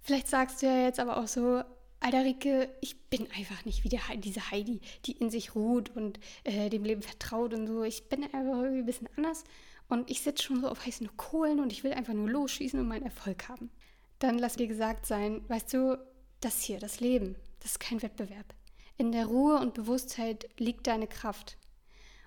Vielleicht 0.00 0.28
sagst 0.28 0.62
du 0.62 0.66
ja 0.66 0.84
jetzt 0.84 1.00
aber 1.00 1.18
auch 1.18 1.28
so, 1.28 1.62
Alter 2.00 2.24
Rike, 2.24 2.68
ich 2.82 3.08
bin 3.08 3.26
einfach 3.34 3.64
nicht 3.64 3.84
wie 3.84 3.88
der, 3.88 4.00
diese 4.18 4.50
Heidi, 4.50 4.82
die 5.06 5.12
in 5.12 5.30
sich 5.30 5.54
ruht 5.54 5.96
und 5.96 6.20
äh, 6.44 6.68
dem 6.68 6.84
Leben 6.84 7.00
vertraut 7.00 7.54
und 7.54 7.66
so. 7.66 7.82
Ich 7.82 8.10
bin 8.10 8.24
einfach 8.24 8.60
irgendwie 8.62 8.80
ein 8.80 8.86
bisschen 8.86 9.08
anders 9.16 9.44
und 9.88 10.10
ich 10.10 10.20
sitze 10.20 10.42
schon 10.42 10.60
so 10.60 10.68
auf 10.68 10.84
heißen 10.84 11.16
Kohlen 11.16 11.60
und 11.60 11.72
ich 11.72 11.82
will 11.82 11.92
einfach 11.92 12.12
nur 12.12 12.28
losschießen 12.28 12.78
und 12.78 12.88
meinen 12.88 13.04
Erfolg 13.04 13.48
haben. 13.48 13.70
Dann 14.18 14.38
lass 14.38 14.56
dir 14.56 14.66
gesagt 14.66 15.06
sein, 15.06 15.42
weißt 15.48 15.72
du, 15.72 15.98
das 16.40 16.60
hier, 16.60 16.78
das 16.78 17.00
Leben, 17.00 17.36
das 17.64 17.72
ist 17.72 17.80
kein 17.80 18.02
Wettbewerb. 18.02 18.54
In 18.98 19.10
der 19.10 19.24
Ruhe 19.24 19.58
und 19.58 19.72
Bewusstheit 19.72 20.50
liegt 20.58 20.86
deine 20.86 21.06
Kraft. 21.06 21.56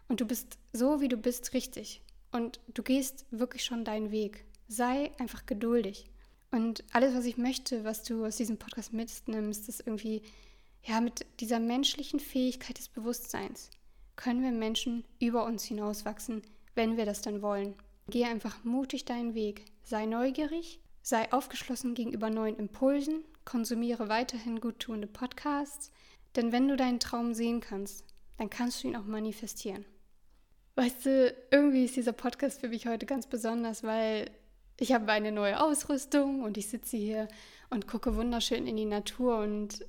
Und 0.08 0.20
du 0.20 0.26
bist 0.26 0.58
so, 0.74 1.00
wie 1.00 1.10
du 1.10 1.16
bist, 1.16 1.54
richtig. 1.54 2.02
Und 2.32 2.60
du 2.74 2.82
gehst 2.82 3.28
wirklich 3.30 3.64
schon 3.64 3.86
deinen 3.86 4.10
Weg. 4.10 4.46
Sei 4.68 5.12
einfach 5.20 5.46
geduldig. 5.46 6.10
Und 6.50 6.84
alles, 6.92 7.14
was 7.14 7.26
ich 7.26 7.38
möchte, 7.38 7.84
was 7.84 8.02
du 8.02 8.26
aus 8.26 8.38
diesem 8.38 8.58
Podcast 8.58 8.94
mitnimmst, 8.94 9.70
ist 9.70 9.86
irgendwie, 9.86 10.24
ja, 10.84 11.02
mit 11.02 11.24
dieser 11.40 11.60
menschlichen 11.60 12.20
Fähigkeit 12.20 12.80
des 12.80 12.90
Bewusstseins 12.90 13.70
können 14.16 14.42
wir 14.42 14.52
Menschen 14.52 15.04
über 15.20 15.46
uns 15.46 15.66
hinauswachsen, 15.66 16.42
wenn 16.74 16.98
wir 16.98 17.06
das 17.06 17.22
dann 17.22 17.44
wollen. 17.44 17.76
Geh 18.10 18.26
einfach 18.26 18.64
mutig 18.64 19.06
deinen 19.06 19.36
Weg, 19.36 19.66
sei 19.84 20.08
neugierig, 20.08 20.80
sei 21.04 21.32
aufgeschlossen 21.32 21.94
gegenüber 21.94 22.32
neuen 22.32 22.58
Impulsen, 22.58 23.24
konsumiere 23.48 24.10
weiterhin 24.10 24.60
guttuende 24.60 25.08
Podcasts, 25.08 25.92
denn 26.36 26.52
wenn 26.52 26.68
du 26.68 26.76
deinen 26.76 27.00
Traum 27.00 27.34
sehen 27.34 27.62
kannst, 27.62 28.04
dann 28.38 28.50
kannst 28.50 28.84
du 28.84 28.90
ihn 28.90 28.98
auch 28.98 29.06
manifestieren. 29.06 29.86
Weißt 30.76 31.06
du, 31.06 31.34
irgendwie 31.50 31.86
ist 31.86 31.96
dieser 31.96 32.12
Podcast 32.12 32.60
für 32.60 32.68
mich 32.68 32.88
heute 32.88 33.06
ganz 33.06 33.26
besonders, 33.26 33.84
weil 33.84 34.30
ich 34.78 34.92
habe 34.92 35.10
eine 35.12 35.32
neue 35.32 35.62
Ausrüstung 35.62 36.44
und 36.44 36.58
ich 36.58 36.68
sitze 36.68 36.98
hier 36.98 37.30
und 37.70 37.88
gucke 37.88 38.16
wunderschön 38.18 38.68
in 38.68 38.76
die 38.76 38.86
Natur 38.86 39.40
und 39.40 39.86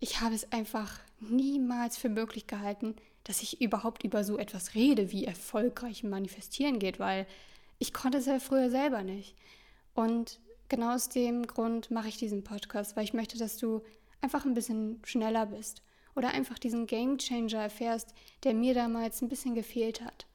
ich 0.00 0.20
habe 0.20 0.34
es 0.34 0.52
einfach 0.52 1.00
niemals 1.18 1.96
für 1.96 2.10
möglich 2.10 2.46
gehalten, 2.46 2.94
dass 3.24 3.42
ich 3.42 3.62
überhaupt 3.62 4.04
über 4.04 4.22
so 4.22 4.36
etwas 4.36 4.74
rede, 4.74 5.12
wie 5.12 5.24
erfolgreich 5.24 6.04
manifestieren 6.04 6.78
geht, 6.78 7.00
weil 7.00 7.26
ich 7.78 7.94
konnte 7.94 8.18
es 8.18 8.26
ja 8.26 8.38
früher 8.38 8.68
selber 8.68 9.02
nicht. 9.02 9.34
Und 9.94 10.40
genau 10.68 10.94
aus 10.94 11.08
dem 11.08 11.46
Grund 11.46 11.90
mache 11.90 12.08
ich 12.08 12.16
diesen 12.16 12.44
Podcast, 12.44 12.96
weil 12.96 13.04
ich 13.04 13.14
möchte, 13.14 13.38
dass 13.38 13.56
du 13.56 13.82
einfach 14.20 14.44
ein 14.44 14.54
bisschen 14.54 15.00
schneller 15.04 15.46
bist 15.46 15.82
oder 16.14 16.30
einfach 16.30 16.58
diesen 16.58 16.86
Game 16.86 17.18
Changer 17.18 17.62
erfährst, 17.62 18.14
der 18.44 18.54
mir 18.54 18.74
damals 18.74 19.22
ein 19.22 19.28
bisschen 19.28 19.54
gefehlt 19.54 20.00
hat. 20.00 20.26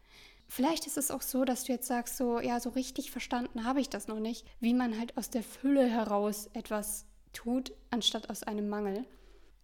Vielleicht 0.48 0.86
ist 0.86 0.98
es 0.98 1.12
auch 1.12 1.22
so, 1.22 1.46
dass 1.46 1.63
du 1.63 1.72
jetzt 1.72 1.88
sagst, 1.88 2.17
so, 2.17 2.39
ja, 2.39 2.60
so 2.60 2.69
richtig 2.69 3.12
verstanden 3.12 3.65
habe 3.65 3.82
ich 3.82 3.89
das 3.89 4.08
noch 4.08 4.19
nicht, 4.19 4.46
wie 4.60 4.74
man 4.74 4.98
halt 4.98 5.17
aus 5.17 5.30
der 5.30 5.43
Fülle 5.43 5.88
heraus 5.88 6.50
etwas 6.54 7.06
tut, 7.34 7.74
anstatt 7.89 8.30
aus 8.30 8.43
einem 8.43 8.69
Mangel. 8.69 9.06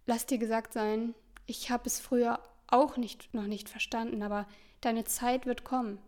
Lass 0.06 0.26
dir 0.26 0.38
gesagt 0.38 0.72
sein, 0.72 1.14
ich 1.46 1.70
habe 1.70 1.84
es 1.86 2.00
früher 2.00 2.40
auch 2.66 2.96
nicht, 2.96 3.32
noch 3.34 3.46
nicht 3.46 3.68
verstanden, 3.68 4.22
aber 4.22 4.46
deine 4.80 5.04
Zeit 5.04 5.46
wird 5.46 5.64
kommen. 5.64 5.98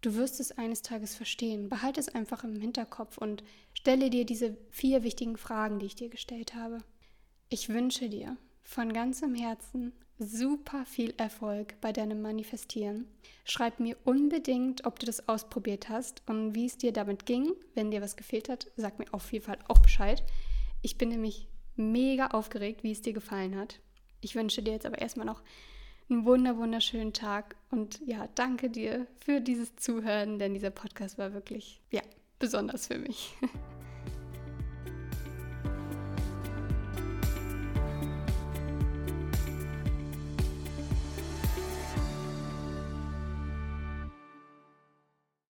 Du 0.00 0.14
wirst 0.14 0.40
es 0.40 0.52
eines 0.52 0.82
Tages 0.82 1.14
verstehen. 1.14 1.68
Behalte 1.68 2.00
es 2.00 2.08
einfach 2.08 2.42
im 2.42 2.56
Hinterkopf 2.56 3.18
und 3.18 3.42
stelle 3.80 4.10
dir 4.10 4.26
diese 4.26 4.58
vier 4.70 5.04
wichtigen 5.04 5.38
Fragen, 5.38 5.78
die 5.78 5.86
ich 5.86 5.94
dir 5.94 6.10
gestellt 6.10 6.54
habe. 6.54 6.84
Ich 7.48 7.70
wünsche 7.70 8.10
dir 8.10 8.36
von 8.62 8.92
ganzem 8.92 9.34
Herzen 9.34 9.94
super 10.18 10.84
viel 10.84 11.14
Erfolg 11.16 11.80
bei 11.80 11.90
deinem 11.90 12.20
Manifestieren. 12.20 13.06
Schreib 13.46 13.80
mir 13.80 13.96
unbedingt, 14.04 14.84
ob 14.84 14.98
du 14.98 15.06
das 15.06 15.30
ausprobiert 15.30 15.88
hast 15.88 16.22
und 16.26 16.54
wie 16.54 16.66
es 16.66 16.76
dir 16.76 16.92
damit 16.92 17.24
ging. 17.24 17.52
Wenn 17.74 17.90
dir 17.90 18.02
was 18.02 18.16
gefehlt 18.16 18.50
hat, 18.50 18.66
sag 18.76 18.98
mir 18.98 19.06
auf 19.12 19.32
jeden 19.32 19.46
Fall 19.46 19.58
auch 19.66 19.78
Bescheid. 19.78 20.22
Ich 20.82 20.98
bin 20.98 21.08
nämlich 21.08 21.48
mega 21.74 22.26
aufgeregt, 22.26 22.82
wie 22.82 22.92
es 22.92 23.00
dir 23.00 23.14
gefallen 23.14 23.56
hat. 23.56 23.80
Ich 24.20 24.34
wünsche 24.34 24.62
dir 24.62 24.74
jetzt 24.74 24.84
aber 24.84 24.98
erstmal 24.98 25.24
noch 25.24 25.40
einen 26.10 26.26
wunder 26.26 26.58
wunderschönen 26.58 27.14
Tag 27.14 27.56
und 27.70 28.02
ja, 28.04 28.28
danke 28.34 28.68
dir 28.68 29.06
für 29.24 29.40
dieses 29.40 29.74
Zuhören, 29.76 30.38
denn 30.38 30.52
dieser 30.52 30.70
Podcast 30.70 31.16
war 31.16 31.32
wirklich 31.32 31.80
ja 31.90 32.02
besonders 32.40 32.88
für 32.88 32.98
mich. 32.98 33.36